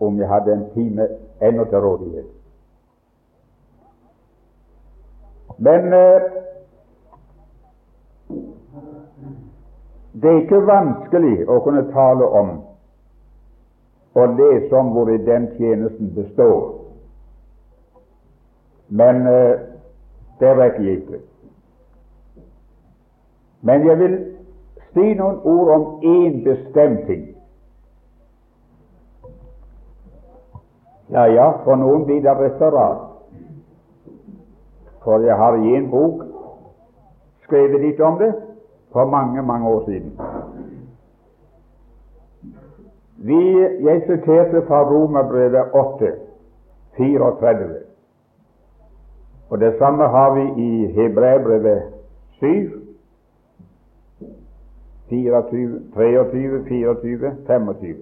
om 0.00 0.18
jeg 0.18 0.28
hadde 0.28 0.52
en 0.52 0.66
time 0.74 1.08
ennå 1.40 1.64
til 1.64 1.78
rådighet. 1.78 2.26
Men 5.58 5.92
eh, 5.92 6.20
det 10.22 10.30
er 10.30 10.42
ikke 10.42 10.66
vanskelig 10.66 11.36
å 11.48 11.60
kunne 11.64 11.84
tale 11.92 12.26
om 12.26 12.52
og 14.14 14.36
lese 14.38 14.74
om 14.74 14.90
hvor 14.94 15.10
den 15.26 15.46
tjenesten 15.58 16.14
består. 16.14 16.62
Men 18.88 19.26
eh, 19.26 19.60
det 20.40 20.56
rekker 20.58 20.82
jeg 20.82 21.02
ikke. 21.02 21.20
Men 23.62 23.86
jeg 23.86 23.98
vil 23.98 24.16
si 24.94 25.14
noen 25.14 25.38
ord 25.44 25.70
om 25.74 25.84
én 26.02 26.42
bestemt 26.44 27.06
ting. 27.06 27.26
Ja, 31.10 31.26
ja, 31.26 31.46
for 31.64 31.76
noen 31.76 32.04
blir 32.06 32.22
det 32.22 32.36
referat. 32.38 33.06
For 35.02 35.24
jeg 35.26 35.36
har 35.36 35.56
i 35.58 35.74
en 35.76 35.88
bok 35.90 36.22
skrevet 37.46 37.82
litt 37.82 38.00
om 38.00 38.18
det 38.20 38.30
for 38.92 39.10
mange, 39.10 39.42
mange 39.42 39.68
år 39.68 39.84
siden. 39.88 40.12
Vi, 43.26 43.40
jeg 43.84 44.02
siterte 44.06 44.62
fra 44.68 44.82
Romerbrevet 44.88 45.74
8, 45.74 46.12
34. 46.96 47.70
Og 49.50 49.60
det 49.60 49.74
samme 49.78 50.06
har 50.08 50.34
vi 50.34 50.44
i 50.62 50.86
Hebreabrevet 50.94 51.82
7, 52.38 52.79
24, 55.10 55.80
23, 55.94 56.64
24, 56.68 57.36
25. 57.46 57.96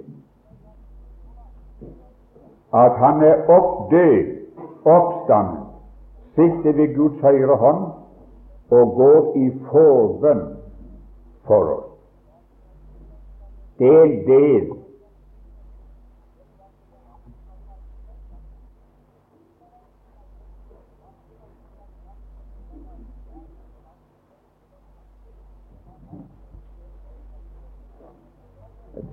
At 2.74 2.92
han 3.02 3.22
er 3.22 3.36
oppdød, 3.48 4.36
oppstanden, 4.84 5.64
sitter 6.34 6.72
ved 6.72 6.94
Guds 6.96 7.20
høyre 7.20 7.56
hånd 7.56 7.84
og 8.70 8.92
går 8.96 9.36
i 9.36 9.50
forbønn 9.70 10.42
for 11.46 11.72
oss. 11.76 11.88
Del, 13.78 14.68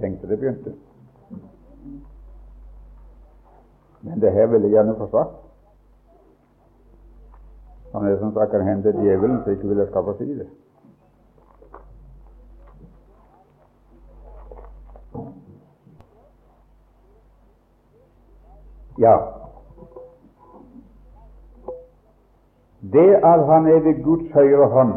tenkte 0.01 0.29
det 0.29 0.39
begynte. 0.39 0.73
Men 4.01 4.21
det 4.21 4.31
her 4.31 4.47
vil 4.47 4.61
jeg 4.61 4.71
gjerne 4.71 4.95
få 4.97 5.07
sagt. 5.11 5.41
Han 7.93 8.05
er 8.05 8.19
som 8.19 8.33
sagt 8.33 8.51
kan 8.51 8.67
hende 8.67 8.93
djevelen 8.93 9.43
så 9.43 9.49
ikke 9.49 9.67
vil 9.67 9.77
jeg 9.77 9.87
skal 9.87 10.03
få 10.03 10.15
det. 10.19 10.49
Ja, 18.99 19.17
det 22.93 23.15
at 23.15 23.45
han 23.45 23.67
er 23.67 23.79
ved 23.79 24.03
Guds 24.03 24.31
høyre 24.33 24.67
hånd 24.67 24.93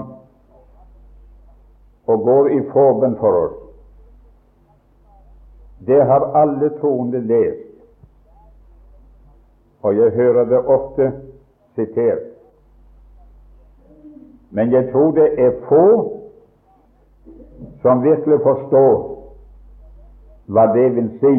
og 2.07 2.21
går 2.23 2.47
i 2.47 2.61
forbønn 2.73 3.17
for 3.17 3.39
oss, 3.45 3.68
det 5.87 6.05
har 6.05 6.33
alle 6.37 6.71
troende 6.81 7.21
lest, 7.21 7.69
og 9.83 9.97
jeg 9.97 10.11
hører 10.11 10.45
det 10.45 10.59
ofte 10.59 11.13
sitert. 11.75 12.25
Men 14.51 14.73
jeg 14.73 14.93
tror 14.93 15.11
det 15.11 15.29
er 15.39 15.53
få 15.69 16.15
som 17.83 18.03
virkelig 18.03 18.41
forstår 18.43 18.97
hva 20.49 20.65
det 20.75 20.89
vil 20.97 21.09
si, 21.21 21.37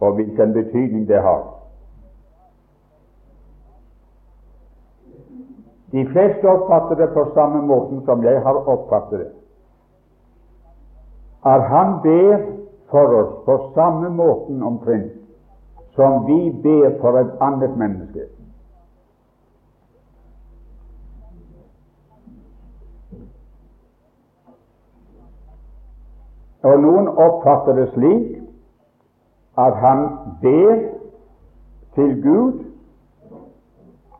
og 0.00 0.14
hvilken 0.14 0.52
betydning 0.52 1.08
det 1.08 1.22
har. 1.22 1.58
De 5.92 6.04
fleste 6.12 6.48
oppfatter 6.48 6.94
det 6.94 7.12
på 7.14 7.30
samme 7.34 7.62
måten 7.66 8.02
som 8.04 8.24
jeg 8.24 8.40
har 8.42 8.68
oppfattet 8.68 9.18
det. 9.18 9.30
At 11.46 11.62
han 11.62 12.00
ber 12.02 12.57
for 12.90 13.14
oss 13.20 13.44
på 13.44 13.56
samme 13.74 14.08
måten 14.08 14.62
omtrent 14.62 15.12
som 15.94 16.26
vi 16.26 16.50
ber 16.62 17.00
for 17.00 17.18
et 17.18 17.30
annet 17.40 17.76
menneske. 17.76 18.28
Og 26.62 26.80
noen 26.82 27.08
oppfatter 27.08 27.76
det 27.78 27.88
slik 27.94 28.36
at 29.58 29.74
han 29.82 30.04
ber 30.42 30.84
til 31.98 32.14
Gud 32.22 32.60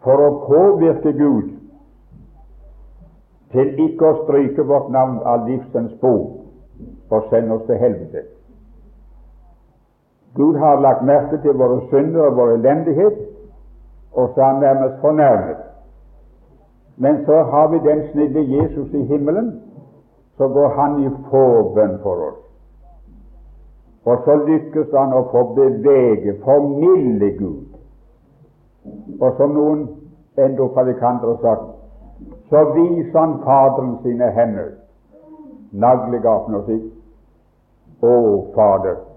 for 0.02 0.24
å 0.24 0.30
påvirke 0.46 1.12
Gud 1.18 1.54
til 3.52 3.70
ikke 3.86 4.10
å 4.10 4.18
stryke 4.24 4.66
vårt 4.66 4.90
navn 4.94 5.20
av 5.26 5.46
livsens 5.48 5.94
bok 6.02 7.10
og 7.10 7.30
sende 7.30 7.56
oss 7.56 7.64
til 7.70 7.80
helvete. 7.80 8.26
Gud 10.38 10.56
har 10.56 10.80
lagt 10.80 11.02
merke 11.02 11.40
til 11.42 11.56
våre 11.58 11.80
synder 11.90 12.28
og 12.30 12.36
vår 12.36 12.50
elendighet, 12.56 13.16
og 14.12 14.30
så 14.34 14.40
er 14.40 14.52
han 14.52 14.60
nærmest 14.60 15.00
fornærmet. 15.00 15.56
Men 16.96 17.24
så 17.26 17.42
har 17.42 17.68
vi 17.68 17.78
den 17.88 18.02
snille 18.12 18.44
Jesus 18.56 18.92
i 18.94 19.04
himmelen, 19.04 19.62
så 20.36 20.48
går 20.48 20.68
han 20.68 21.02
i 21.02 21.08
forbønn 21.30 21.98
for 22.02 22.22
oss. 22.28 22.44
Og 24.04 24.22
så 24.24 24.36
lykkes 24.46 24.94
han 24.94 25.12
å 25.12 25.24
få 25.32 25.42
bevege, 25.58 26.36
formilde 26.44 27.32
Gud. 27.38 27.66
Og 29.20 29.34
som 29.36 29.58
noen 29.58 29.82
enda 30.38 30.70
predikanter 30.74 31.34
har 31.34 31.42
sagt, 31.42 31.66
så 32.48 32.62
viser 32.78 33.18
han 33.18 33.40
Faderen 33.42 33.96
sine 34.02 34.30
hender, 34.38 34.70
naglegapen, 35.72 36.54
og 36.54 36.70
sier 36.70 36.86
Å, 37.98 38.14
Fader, 38.54 39.07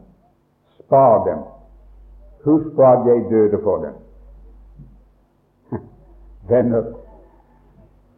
spar 0.91 1.25
dem. 1.25 1.39
Husk 2.45 2.75
på 2.75 2.81
at 2.81 3.05
jeg 3.05 3.25
døde 3.29 3.63
for 3.63 3.77
dem. 3.77 3.93
Venner, 6.49 6.83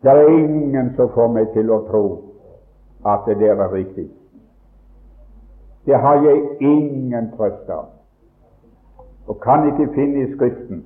det 0.04 0.12
er 0.12 0.28
ingen 0.28 0.96
som 0.96 1.10
får 1.14 1.28
meg 1.28 1.52
til 1.54 1.70
å 1.72 1.84
tro 1.92 2.04
at 3.06 3.28
det 3.28 3.38
der 3.44 3.62
er 3.62 3.74
riktig. 3.74 4.08
Det 5.86 6.00
har 6.00 6.24
jeg 6.24 6.42
ingen 6.62 7.30
trøst 7.38 7.70
av, 7.70 7.86
og 9.28 9.40
kan 9.44 9.68
ikke 9.70 9.94
finne 9.94 10.24
i 10.24 10.34
Skriften 10.34 10.86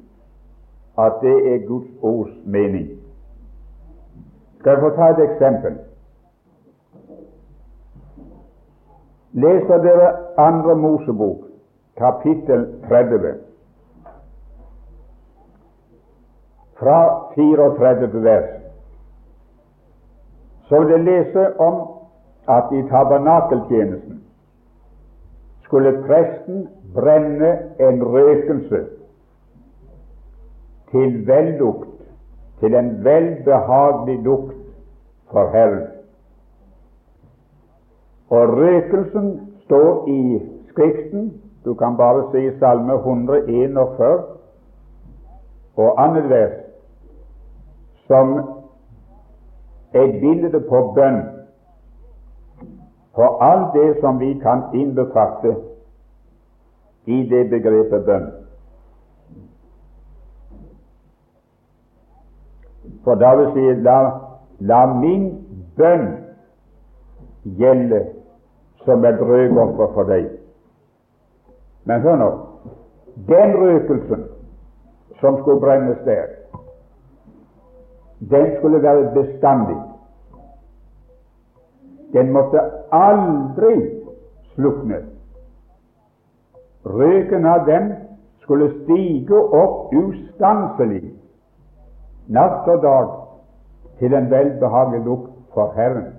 at 0.97 1.21
det 1.21 1.35
er 1.53 1.67
Guds 1.67 1.89
ords 2.01 2.33
mening. 2.45 2.89
Skal 4.59 4.71
jeg 4.71 4.81
få 4.81 4.89
ta 4.97 5.11
et 5.13 5.23
eksempel? 5.29 5.77
Leser 9.37 9.83
dere 9.85 10.15
Andre 10.41 10.75
Mosebok, 10.75 11.46
kapittel 11.97 12.65
30, 12.89 13.35
fra 16.79 16.99
34 17.35 18.23
vers, 18.23 18.49
så 20.69 20.79
vil 20.79 20.89
jeg 20.89 21.03
lese 21.03 21.59
om 21.59 21.81
at 22.47 22.71
i 22.71 22.81
tabernakeltjenesten 22.89 24.21
skulle 25.67 26.03
presten 26.07 26.67
brenne 26.93 27.51
en 27.79 28.03
røkelse 28.03 28.85
til 30.91 31.27
vellukt, 31.27 31.89
til 32.59 32.75
en 32.75 33.03
velbehagelig 33.03 34.19
lukt 34.23 34.55
for 35.31 35.49
Herren. 35.51 35.87
Og 38.29 38.47
røkelsen 38.47 39.53
står 39.65 40.07
i 40.07 40.41
Skriften. 40.69 41.41
Du 41.67 41.73
kan 41.73 41.97
bare 41.97 42.21
si 42.31 42.59
Salme 42.59 42.93
141 42.93 44.23
og 45.75 46.03
annet 46.03 46.29
vers 46.29 46.53
som 48.07 48.37
et 49.93 50.13
bilde 50.21 50.61
på 50.69 50.79
bønn 50.95 51.17
for 53.15 53.43
alt 53.49 53.75
det 53.75 53.99
som 53.99 54.19
vi 54.19 54.31
kan 54.39 54.63
innbefatte 54.73 55.57
i 57.05 57.19
det 57.33 57.43
begrepet 57.51 58.07
bønn. 58.07 58.31
For 63.03 63.19
David 63.19 63.53
sier 63.59 63.83
la, 63.83 63.99
la 64.71 64.81
min 65.03 65.29
bønn 65.75 66.09
gjelde 67.59 68.05
som 68.87 69.05
et 69.05 69.19
røkoffer 69.19 69.95
for 69.99 70.15
deg. 70.15 70.46
Men 71.87 72.01
hør 72.03 72.15
nå 72.19 72.31
den 73.27 73.53
røkelsen 73.57 74.25
som 75.19 75.37
skulle 75.41 75.61
brennes 75.61 76.01
der, 76.05 76.25
den 78.31 78.51
skulle 78.57 78.81
være 78.83 79.11
bestandig. 79.15 79.77
Den 82.13 82.31
måtte 82.31 82.61
aldri 82.91 83.73
slukne. 84.53 84.99
Røken 86.85 87.45
av 87.45 87.65
den 87.67 87.93
skulle 88.43 88.69
stige 88.83 89.39
opp 89.39 89.95
ustanselig 89.95 91.03
natt 92.27 92.67
og 92.67 92.83
dag 92.83 93.11
til 93.99 94.13
en 94.13 94.31
velbehagelig 94.31 95.03
lukt 95.05 95.33
for 95.53 95.73
Herren. 95.75 96.13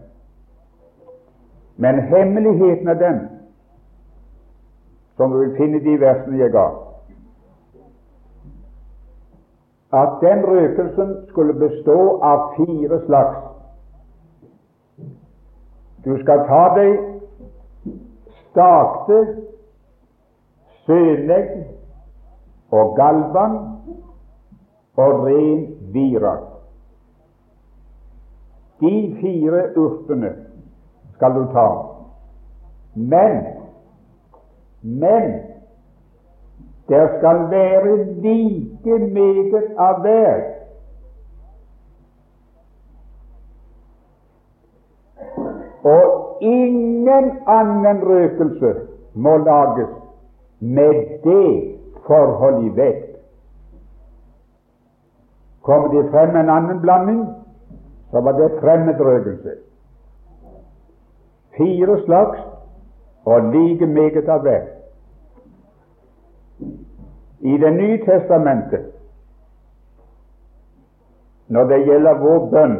Men 1.76 2.00
hemmeligheten 2.10 2.88
av 2.88 2.98
den, 3.00 3.20
som 5.18 5.34
du 5.34 5.42
vil 5.42 5.56
finne 5.58 5.82
de 5.84 5.98
versene 6.00 6.38
jeg 6.38 6.54
ga, 6.54 6.64
at 9.98 10.18
den 10.22 10.46
røkelsen 10.46 11.14
skulle 11.28 11.58
bestå 11.58 11.98
av 12.22 12.50
fire 12.56 13.02
slags 13.04 13.44
du 16.04 16.14
skal 16.22 16.44
ta 16.46 16.60
deg 16.76 16.92
stakte 18.38 19.16
sønegg 20.86 21.50
og 22.72 22.94
galvan 22.96 23.56
og 24.98 25.24
ren 25.26 25.64
virak. 25.94 26.46
De 28.80 28.94
fire 29.20 29.64
urtene 29.76 30.32
skal 31.16 31.34
du 31.34 31.44
ta. 31.52 31.66
Men 32.94 33.42
men 34.82 35.32
det 36.88 37.10
skal 37.18 37.50
være 37.50 37.96
like 38.04 38.98
meget 38.98 39.74
av 39.78 40.00
hver 40.00 40.58
Og 45.82 46.38
ingen 46.40 47.30
annen 47.46 48.00
røkelse 48.08 48.74
må 49.14 49.36
lages 49.36 49.88
med 50.60 50.94
det 51.24 51.78
forhold 52.06 52.64
i 52.64 52.68
vekt. 52.76 53.16
Kommer 55.62 55.88
det 55.88 56.10
frem 56.10 56.36
en 56.36 56.50
annen 56.50 56.80
blanding, 56.80 57.26
så 58.10 58.20
var 58.20 58.32
det 58.32 58.60
fremmedrøkelse. 58.60 59.50
Fire 61.56 61.98
slags 62.04 62.47
og 63.28 63.42
like 63.52 63.86
meget 63.86 64.28
av 64.28 64.40
hver. 64.40 64.66
I 67.40 67.58
Det 67.58 67.72
nye 67.72 67.98
testamentet, 68.04 68.86
når 71.48 71.64
det 71.64 71.86
gjelder 71.86 72.14
vår 72.18 72.46
bønn, 72.50 72.76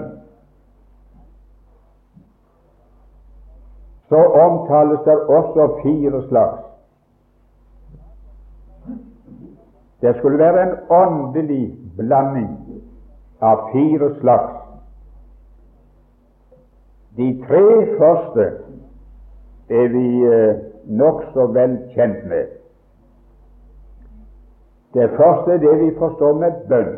så 4.09 4.23
omtales 4.45 5.05
det 5.05 5.19
også 5.21 5.67
fire 5.83 6.23
slags. 6.29 6.63
Det 10.01 10.17
skulle 10.19 10.39
være 10.39 10.63
en 10.63 10.77
åndelig 10.91 11.77
blanding 11.97 12.83
av 13.41 13.69
fire 13.73 14.15
slags. 14.21 14.55
De 17.17 17.45
tre 17.49 17.99
første 17.99 18.51
er 19.71 19.89
vi 19.89 20.25
eh, 20.25 20.57
nokså 20.85 21.47
vel 21.53 21.77
kjent 21.95 22.25
med. 22.27 22.47
Det 24.95 25.11
første 25.17 25.53
er 25.53 25.63
det 25.63 25.75
vi 25.81 25.91
forstår 25.99 26.39
med 26.41 26.53
bønn. 26.69 26.95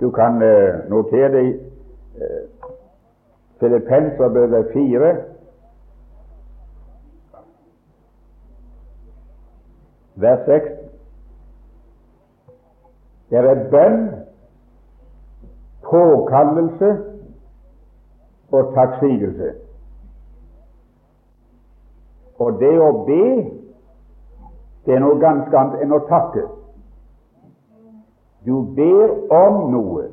Du 0.00 0.10
kan 0.10 0.42
eh, 0.42 0.84
notere 0.90 1.32
det 1.32 1.44
i 1.44 1.54
Filippenserbrevet 3.60 4.66
4, 4.72 5.14
vers 10.14 10.46
6. 10.46 10.68
Det 13.30 13.38
er 13.38 13.64
bønn, 13.70 14.10
påkallelse 15.82 16.90
og 18.52 18.74
takksigelse. 18.74 19.63
Og 22.44 22.58
det 22.60 22.72
å 22.80 22.90
be, 23.06 23.26
det 24.84 24.96
er 24.96 25.00
noe 25.00 25.16
ganske 25.20 25.56
annet 25.56 25.84
enn 25.84 25.94
å 25.96 26.02
takke. 26.10 26.44
Du 28.44 28.58
ber 28.76 29.14
om 29.32 29.70
noe. 29.72 30.10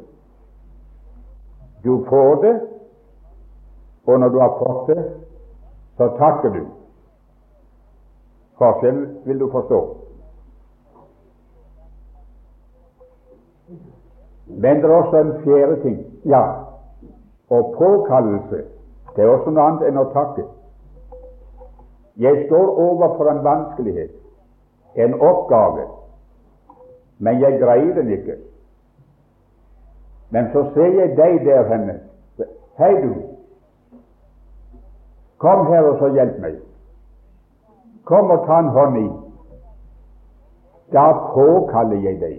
Du 1.83 1.97
får 2.07 2.35
det, 2.43 2.53
og 4.07 4.19
når 4.19 4.29
du 4.29 4.37
har 4.39 4.53
fått 4.59 4.93
det, 4.93 5.03
så 5.97 6.07
takker 6.19 6.53
du. 6.55 6.61
Forskjellen 8.61 9.07
vil 9.25 9.39
du 9.41 9.49
forstå. 9.51 9.81
Men 14.47 14.81
det 14.81 14.89
er 14.89 14.95
også 14.95 15.17
en 15.17 15.33
fjerde 15.43 15.81
ting. 15.83 15.97
Ja, 16.25 16.43
og 17.49 17.73
påkallelse 17.77 18.63
det 19.15 19.23
er 19.23 19.29
også 19.29 19.51
noe 19.51 19.67
annet 19.67 19.87
enn 19.89 19.99
å 19.99 20.09
takke. 20.13 20.45
Jeg 22.21 22.45
står 22.47 22.67
overfor 22.77 23.31
en 23.31 23.43
vanskelighet, 23.43 24.11
en 24.95 25.13
oppgave, 25.21 25.87
men 27.17 27.41
jeg 27.41 27.59
greier 27.59 27.95
den 27.97 28.11
ikke. 28.13 28.35
Men 30.29 30.51
så 30.53 30.63
ser 30.73 30.99
jeg 30.99 31.15
deg 31.17 31.41
der 31.45 31.67
henne. 31.71 31.99
Hei, 32.77 32.93
du, 33.01 33.13
Kom 35.41 35.65
her 35.67 35.81
og 35.81 35.97
så 35.97 36.11
hjelp 36.13 36.37
meg. 36.41 36.57
Kom 38.05 38.29
og 38.29 38.43
ta 38.45 38.59
en 38.61 38.67
hånd 38.75 38.97
i. 38.99 39.07
Da 40.93 41.05
påkaller 41.33 42.03
jeg 42.05 42.19
deg. 42.21 42.35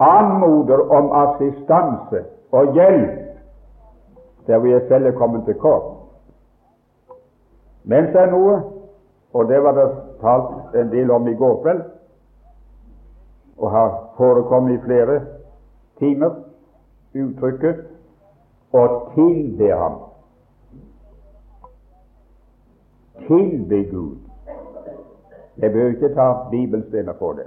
Anmoder 0.00 0.80
om 0.88 1.10
assistanse 1.20 2.24
og 2.52 2.72
hjelp 2.72 3.20
der 4.46 4.58
hvor 4.58 4.68
jeg 4.68 4.88
selv 4.88 5.06
er 5.06 5.18
kommet 5.20 5.44
til 5.44 5.54
kort. 5.60 6.03
Men 7.84 8.04
det 8.12 8.20
er 8.20 8.30
noe, 8.32 8.60
og 9.32 9.48
det 9.48 9.60
var 9.62 9.76
det 9.76 9.88
talt 10.20 10.76
en 10.80 10.90
del 10.92 11.10
om 11.10 11.28
i 11.28 11.34
går 11.36 11.58
kveld, 11.62 11.82
og 13.58 13.70
har 13.70 13.90
forekommet 14.16 14.74
i 14.74 14.82
flere 14.86 15.20
timer, 15.98 16.30
uttrykket 17.14 17.84
'å 18.74 18.84
tilbe 19.14 19.68
ham'. 19.80 20.00
Tilbe 23.26 23.84
Gud. 23.90 24.16
Jeg 25.58 25.72
bør 25.72 25.86
ikke 25.86 26.14
ta 26.14 26.48
bibelstener 26.50 27.12
på 27.12 27.32
det. 27.32 27.46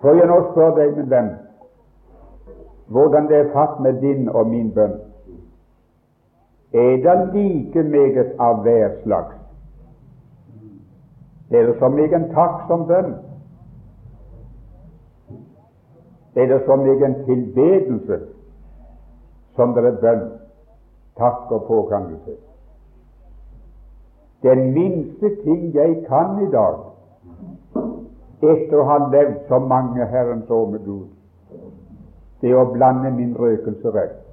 Får 0.00 0.14
jeg 0.14 0.26
nå 0.26 0.52
spørre 0.52 0.76
deg, 0.76 0.96
min 0.96 1.10
venn, 1.10 1.30
hvordan 2.86 3.28
det 3.28 3.36
er 3.36 3.52
fatt 3.52 3.80
med 3.80 4.00
din 4.00 4.28
og 4.28 4.46
min 4.46 4.74
bønn? 4.74 4.98
Er 6.74 6.96
det 6.96 7.34
like 7.34 7.82
meget 7.82 8.32
av 8.38 8.62
hver 8.62 8.90
slags? 9.02 9.34
Er 11.50 11.66
det 11.66 11.76
så 11.78 11.88
meget 11.88 12.14
en 12.14 12.30
takk 12.34 12.64
som 12.66 12.86
bønn? 12.86 13.14
Er 16.34 16.46
det 16.46 16.62
så 16.66 16.76
meget 16.76 17.04
en 17.04 17.14
tilbedelse 17.24 18.18
som 19.54 19.74
det 19.74 19.84
er 19.84 20.00
bønn, 20.00 20.24
takk 21.16 21.50
og 21.50 21.62
påkallelse? 21.68 22.34
Den 24.42 24.72
minste 24.72 25.30
ting 25.44 25.74
jeg 25.74 26.04
kan 26.08 26.42
i 26.42 26.50
dag, 26.50 26.82
etter 28.42 28.80
å 28.80 28.88
ha 28.90 28.98
levd 29.12 29.46
så 29.48 29.58
mange 29.58 30.06
Herrens 30.10 30.50
år 30.50 30.66
med 30.70 30.84
Gud, 30.84 31.06
det 32.42 32.50
er 32.50 32.60
å 32.60 32.72
blande 32.74 33.14
min 33.14 33.36
røkelse 33.38 33.94
rett. 33.94 34.23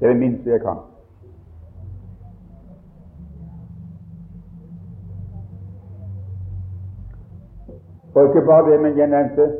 Det 0.00 0.08
er 0.08 0.12
det 0.12 0.20
minste 0.20 0.50
jeg 0.50 0.60
kan. 0.60 0.76
Og 8.14 8.24
ikke 8.24 8.46
bare 8.46 8.70
det, 8.70 8.80
men 8.80 8.98
jeg 8.98 9.06
nevnte 9.06 9.52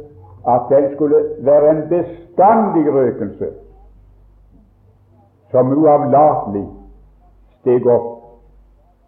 at 0.49 0.61
den 0.71 0.95
skulle 0.95 1.17
være 1.41 1.71
en 1.71 1.89
bestandig 1.89 2.93
røkelse 2.95 3.49
som 5.51 5.73
uavlatelig 5.79 6.67
steg 7.61 7.87
opp 7.87 8.07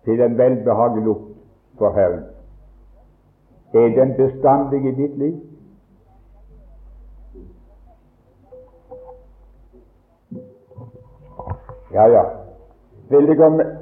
til 0.05 0.21
en 0.21 0.39
velbehagelig 0.39 1.05
lukt 1.05 1.31
for 1.79 1.93
Herren. 1.97 2.25
Er 3.75 3.89
den 3.89 4.15
bestandig 4.17 4.85
i 4.85 4.95
ditt 4.95 5.19
liv? 5.19 5.48
Ja, 11.93 12.09
ja. 12.09 12.25
Vil 13.09 13.27
De 13.27 13.35
gå 13.35 13.49
med, 13.49 13.77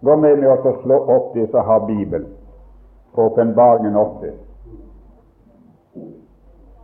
gå 0.00 0.16
med 0.16 0.36
meg 0.38 0.66
og 0.66 0.82
slå 0.82 0.98
opp 1.14 1.32
det 1.34 1.48
som 1.50 1.66
har 1.66 1.86
Bibelen, 1.86 2.28
på 3.14 3.22
Åpenbaringen 3.22 3.96
8? 3.96 4.32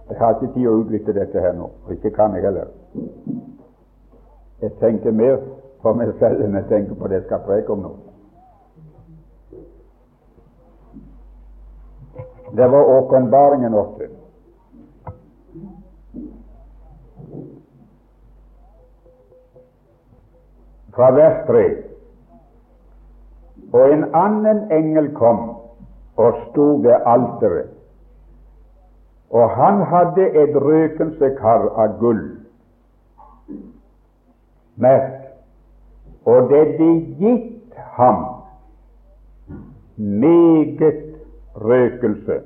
Jeg 0.09 0.19
har 0.19 0.35
ikke 0.35 0.55
tid 0.55 0.67
å 0.69 0.79
utvikle 0.81 1.15
dette 1.17 1.41
her 1.41 1.55
nå, 1.57 1.71
og 1.87 1.93
ikke 1.93 2.11
kan 2.17 2.35
jeg 2.35 2.45
heller. 2.45 2.73
Jeg 4.61 4.75
tenker 4.81 5.13
mer 5.13 5.39
på 5.83 5.95
meg 5.95 6.13
selv 6.19 6.43
enn 6.45 6.59
jeg 6.59 6.69
tenker 6.69 6.99
på 6.99 7.09
det 7.09 7.21
jeg 7.21 7.27
skal 7.29 7.47
preke 7.47 7.73
om 7.73 7.87
nå. 7.87 7.95
Det 12.55 12.69
var 12.71 12.91
åpenbaringen 12.99 13.75
8. 13.75 14.11
fra 20.95 21.11
vers 21.11 21.47
3. 21.47 21.65
Og 23.73 23.93
en 23.93 24.05
annen 24.15 24.73
engel 24.73 25.11
kom 25.15 25.41
og 26.17 26.39
sto 26.45 26.67
ved 26.83 26.95
alteret, 27.07 27.71
og 29.31 29.51
han 29.51 29.83
hadde 29.91 30.29
et 30.43 30.57
røkelsekar 30.63 31.67
av 31.75 31.97
gull. 31.99 32.23
Merk, 34.79 35.19
og 36.27 36.51
det 36.51 36.65
ble 36.79 36.91
gitt 37.19 37.79
ham 37.99 38.25
meget 39.97 41.01
røkelse 41.55 42.41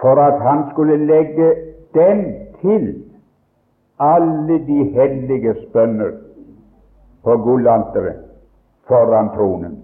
for 0.00 0.20
at 0.20 0.40
han 0.42 0.64
skulle 0.72 0.96
legge 1.06 1.54
den 1.94 2.34
til 2.60 3.05
alle 3.98 4.58
de 4.66 4.84
helliges 4.94 5.58
bønner 5.72 6.12
på 7.24 7.36
gullanteret 7.36 8.22
foran 8.88 9.28
tronen. 9.34 9.82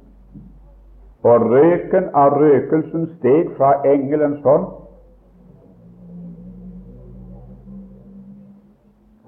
Og 1.22 1.40
røken 1.50 2.08
av 2.14 2.34
røkelsen 2.38 3.06
steg 3.18 3.52
fra 3.56 3.74
engelens 3.86 4.42
hånd 4.44 4.66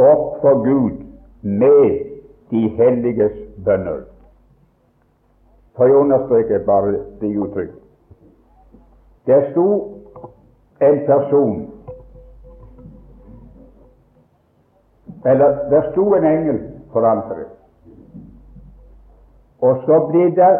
opp 0.04 0.40
for 0.42 0.64
Gud 0.64 1.04
med 1.42 2.10
de 2.50 2.68
helliges 2.78 3.36
bønner. 3.64 4.04
For 5.76 5.90
jeg 5.90 5.96
understreker 5.96 6.66
bare 6.66 6.98
det 7.20 7.36
uttrykket. 7.36 7.80
Det 9.26 9.40
sto 9.50 9.68
en 10.80 10.98
person 11.06 11.54
Eller 15.24 15.68
der 15.70 15.90
sto 15.92 16.14
en 16.14 16.24
engel 16.24 16.58
for 16.92 17.00
alteret. 17.00 17.46
Og 19.60 19.76
så 19.86 19.98
ble 20.10 20.24
det 20.36 20.50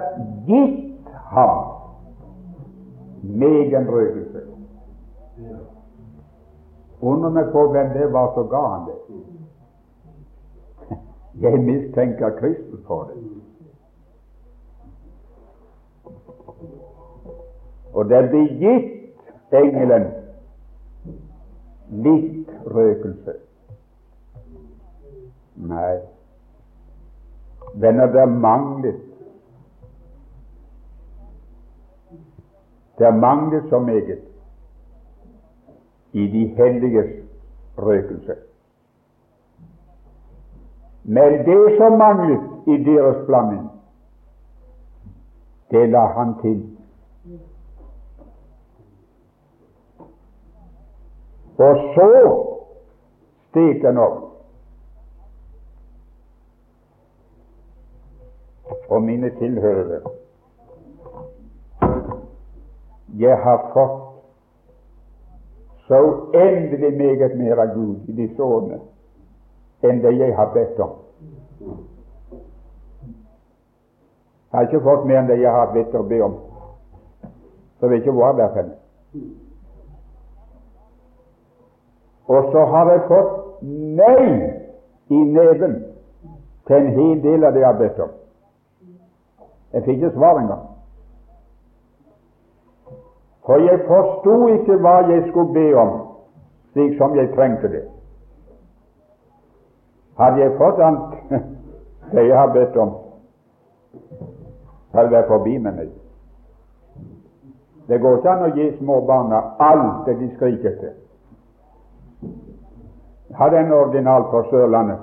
gitt 0.46 1.08
ham 1.34 1.64
med 3.22 3.74
en 3.74 3.90
røkelse. 3.90 4.40
Undrer 7.00 7.30
meg 7.30 7.50
på 7.52 7.66
hvem 7.72 7.92
det 7.92 8.12
var 8.12 8.32
som 8.34 8.48
ga 8.48 8.62
han 8.66 8.86
det. 8.88 8.98
Jeg 11.40 11.60
mistenker 11.60 12.30
Kristus 12.38 12.86
for 12.86 13.10
det. 13.10 13.20
Og 17.92 18.08
det 18.08 18.22
ble 18.30 18.44
gitt 18.62 19.54
engelen 19.54 20.06
litt 22.06 22.54
røkelse. 22.66 23.43
Nei, 25.54 25.98
venner, 27.74 28.06
det 28.06 28.28
manglet 28.28 29.00
Det 32.98 33.14
manglet 33.14 33.64
så 33.68 33.78
meget 33.78 34.18
i 36.12 36.26
de 36.26 36.46
helliges 36.46 37.26
røkelse. 37.78 38.34
Men 41.02 41.32
det 41.46 41.76
som 41.78 41.98
manglet 41.98 42.40
i 42.66 42.84
deres 42.84 43.26
blanding, 43.26 43.70
det 45.70 45.88
la 45.88 46.06
han 46.06 46.34
til. 46.42 46.78
Og 51.58 51.76
så 51.94 52.06
steg 53.48 53.82
den 53.82 53.98
opp 53.98 54.33
og 58.88 59.02
mine 59.02 59.30
tilhørere. 59.38 60.00
Jeg 63.18 63.36
har 63.38 63.70
fått 63.72 64.00
så 65.88 66.00
uendelig 66.02 66.96
meget 66.96 67.38
mer 67.38 67.60
av 67.60 67.74
Gud 67.74 68.08
i 68.08 68.12
disse 68.16 68.42
årene 68.42 68.80
enn 69.84 70.00
det 70.00 70.14
jeg 70.16 70.32
har 70.36 70.48
bedt 70.54 70.78
om. 70.80 70.94
Jeg 74.48 74.58
har 74.58 74.68
ikke 74.68 74.80
fått 74.86 75.04
mer 75.06 75.20
enn 75.20 75.28
det 75.28 75.38
jeg 75.42 75.52
har 75.52 75.72
bedt 75.74 75.94
å 75.98 76.02
be 76.08 76.20
om. 76.24 76.38
Så 77.80 77.90
vet 77.90 78.00
ikke 78.00 78.16
hvor 78.16 78.32
der 78.32 78.48
er 78.48 78.54
hen. 78.56 78.72
Og 82.32 82.52
så 82.52 82.64
har 82.72 82.90
jeg 82.92 83.06
fått 83.08 83.62
nei 83.62 84.28
i 85.12 85.24
neven 85.36 85.74
til 86.66 86.76
en 86.76 86.92
hel 86.96 87.18
del 87.22 87.44
av 87.44 87.52
det 87.52 87.60
jeg 87.60 87.68
har 87.68 87.80
bedt 87.82 88.00
om. 88.06 88.14
Jeg 89.74 89.82
fikk 89.82 90.02
ikke 90.02 90.14
svar 90.14 90.38
engang. 90.38 90.66
For 93.46 93.60
jeg 93.60 93.80
forsto 93.88 94.36
ikke 94.48 94.76
hva 94.80 94.94
jeg 95.10 95.24
skulle 95.28 95.52
be 95.52 95.64
om, 95.76 95.90
slik 96.72 96.94
som 96.98 97.16
jeg 97.18 97.32
trengte 97.34 97.68
det. 97.68 97.82
Hadde 100.18 100.40
jeg 100.40 100.54
fått 100.58 100.78
alt 100.78 101.32
det 102.14 102.26
jeg 102.28 102.38
har 102.38 102.52
bedt 102.54 102.76
om, 102.76 102.94
hadde 104.94 105.10
det 105.10 105.16
vært 105.16 105.32
forbi 105.32 105.58
med 105.58 105.80
meg. 105.80 105.90
Det 107.88 107.98
går 108.00 108.20
ikke 108.20 108.30
an 108.30 108.46
å 108.46 108.52
gi 108.54 108.68
småbarna 108.78 109.42
alt 109.60 110.06
det 110.06 110.14
de 110.22 110.30
skriker 110.36 110.70
etter. 110.70 110.94
Jeg 112.22 113.36
hadde 113.42 113.58
en 113.58 113.74
ordinal 113.74 114.30
på 114.30 114.46
Sørlandet 114.52 115.02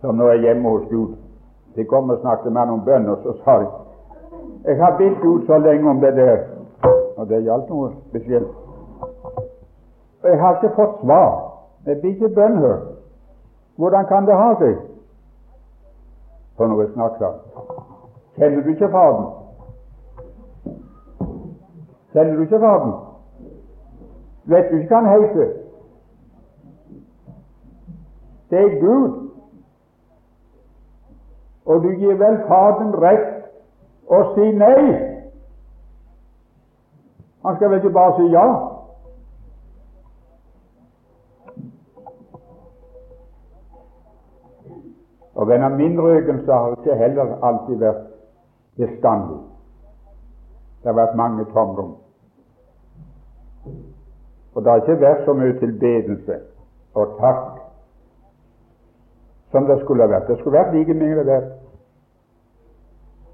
som 0.00 0.16
nå 0.16 0.30
er 0.30 0.40
hjemme 0.46 0.70
hos 0.70 0.88
Gud. 0.88 1.23
De 1.76 1.84
kom 1.84 2.10
og 2.10 2.18
snakket 2.20 2.52
med 2.52 2.84
bønn, 2.84 3.08
og 3.08 3.18
så 3.22 3.32
sa 3.44 3.58
de 3.60 3.66
jeg 4.64 4.76
har 4.76 4.96
bedt 4.96 5.20
Gud 5.20 5.46
så 5.46 5.58
lenge 5.58 5.90
om 5.90 6.00
det 6.00 6.16
der, 6.16 6.38
og 7.16 7.28
det 7.28 7.42
gjaldt 7.44 7.68
noe 7.68 7.90
spesielt. 8.08 8.48
Og 10.22 10.30
jeg 10.30 10.40
har 10.40 10.54
ikke 10.54 10.76
fått 10.76 11.00
svar. 11.02 11.50
Jeg 11.86 12.00
blir 12.00 12.10
ikke 12.10 12.28
bønnhørt. 12.34 12.86
Hvordan 13.76 14.06
kan 14.06 14.26
det 14.26 14.34
ha 14.34 14.54
seg? 14.58 14.78
For 16.56 16.70
noe 16.70 16.86
snakk, 16.94 17.18
da. 17.20 17.32
Kjenner 18.38 18.62
du 18.62 18.70
ikke 18.72 18.88
Faderen? 18.88 19.26
Kjenner 22.12 22.36
du 22.36 22.42
ikke 22.42 22.60
Faderen? 22.60 22.94
Vet 24.44 24.70
du 24.70 24.76
ikke 24.76 24.94
hva 24.94 25.02
han 25.02 25.10
heter? 25.12 25.52
Det 28.50 28.58
er 28.58 28.80
Gud. 28.80 29.23
Og 31.66 31.82
du 31.82 31.88
gir 31.88 32.18
vel 32.20 32.38
Faderen 32.48 32.92
rett 33.00 34.10
å 34.12 34.20
si 34.34 34.50
nei? 34.52 34.80
Han 37.44 37.56
skal 37.56 37.70
vel 37.70 37.80
ikke 37.80 37.94
bare 37.94 38.16
si 38.18 38.28
ja? 38.32 38.44
Og 45.34 45.48
venner, 45.48 45.68
min 45.68 45.96
så 46.46 46.52
har 46.52 46.76
ikke 46.76 46.94
heller 46.94 47.34
alltid 47.42 47.80
vært 47.80 48.04
bestandig. 48.78 49.40
Det 50.82 50.92
har 50.92 51.00
vært 51.00 51.16
mange 51.16 51.44
tomrom. 51.44 51.96
Og 54.54 54.62
det 54.62 54.70
har 54.70 54.82
ikke 54.84 55.00
vært 55.00 55.24
så 55.24 55.32
mye 55.32 55.58
tilbedelse 55.58 56.38
og 56.94 57.16
takk 57.18 57.63
som 59.54 59.66
det 59.66 59.76
skulle 59.80 60.02
ha 60.02 60.10
vært. 60.10 60.26
Det 60.28 60.38
skulle 60.38 60.58
vært 60.58 60.72
like 60.74 60.94
mye 60.98 61.24
der. 61.24 61.44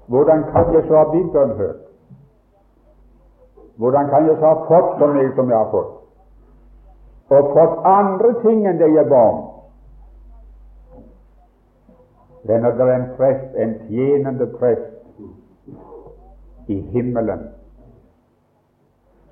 Hvordan 0.07 0.43
kan 0.51 0.73
jeg 0.73 0.83
så 0.87 0.97
ha 0.97 1.07
blitt 1.09 1.31
bønnhørt? 1.33 1.79
Hvordan 3.81 4.09
kan 4.09 4.27
jeg 4.27 4.37
så 4.37 4.51
ha 4.51 4.67
fått 4.67 4.99
så 4.99 5.07
mye 5.15 5.31
som 5.35 5.49
jeg 5.49 5.57
har 5.57 5.71
fått? 5.71 5.95
Og 7.31 7.49
fått 7.55 7.87
andre 7.89 8.33
ting 8.43 8.67
enn 8.69 8.77
det 8.77 8.91
jeg 8.93 9.07
ba 9.09 9.21
om? 9.31 9.39
Det 12.45 12.55
er 12.55 12.69
er 12.85 12.93
en 12.95 13.09
prest, 13.17 13.57
en 13.57 13.73
tjenende 13.87 14.47
prest 14.59 15.17
i 16.67 16.77
himmelen, 16.93 17.47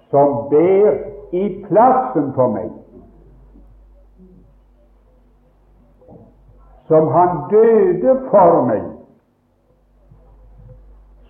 som 0.10 0.50
ber 0.50 0.98
i 1.32 1.66
plassen 1.68 2.34
for 2.34 2.54
meg, 2.54 2.70
som 6.90 7.08
han 7.14 7.44
døde 7.52 8.16
for 8.32 8.66
meg, 8.68 8.84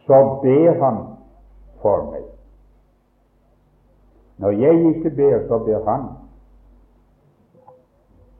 så 0.08 0.20
ber 0.44 0.80
han 0.84 0.98
for 1.84 2.08
meg. 2.12 2.26
Når 4.40 4.56
jeg 4.56 4.96
ikke 4.96 5.12
ber, 5.20 5.38
så 5.48 5.60
ber 5.68 5.84
han. 5.92 6.08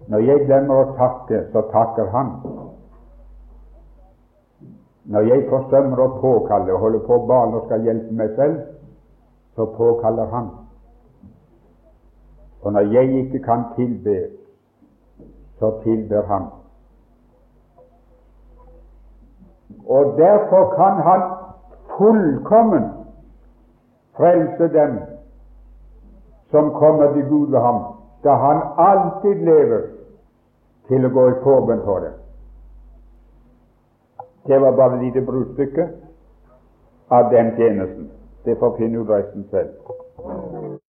Når 0.10 0.26
jeg 0.26 0.46
glemmer 0.48 0.80
å 0.80 0.96
takke, 0.98 1.44
så 1.52 1.62
takker 1.74 2.08
han. 2.16 2.34
Når 5.10 5.26
jeg 5.28 5.48
forsømmer 5.50 6.02
å 6.02 6.12
påkalle 6.22 6.74
og 6.74 6.84
holder 6.86 7.06
på 7.06 7.18
bale 7.30 7.60
og 7.60 7.68
skal 7.68 7.86
hjelpe 7.86 8.16
meg 8.16 8.36
selv, 8.38 8.60
så 9.60 9.66
påkaller 9.66 10.26
Han. 10.32 10.50
Og 12.62 12.74
når 12.74 12.94
jeg 12.94 13.16
ikke 13.24 13.44
kan 13.44 13.64
tilbe, 13.76 14.30
så 15.60 15.72
tilber 15.84 16.26
Han. 16.30 16.46
Og 19.88 20.18
derfor 20.18 20.74
kan 20.76 21.04
Han 21.04 21.22
fullkommen 21.98 22.84
frelse 24.18 24.74
dem 24.74 25.00
som 26.52 26.72
kommer 26.72 27.14
til 27.14 27.30
Gud 27.30 27.48
ved 27.52 27.60
ham, 27.60 27.84
da 28.24 28.30
Han 28.30 28.62
alltid 28.78 29.46
lever 29.46 29.82
til 30.88 31.06
å 31.06 31.10
gå 31.10 31.28
i 31.30 31.40
forbønn 31.44 31.82
for 31.86 32.00
dem. 32.00 32.14
Det 34.48 34.62
var 34.62 34.72
bare 34.72 34.96
et 34.98 35.04
lite 35.04 35.26
bruddstykke 35.26 35.88
av 37.10 37.30
den 37.32 37.56
tjenesten. 37.56 38.10
Det 38.46 38.58
får 38.60 38.78
finne 38.78 39.00
ut 39.00 39.10
resten 39.10 39.46
selv. 39.52 39.70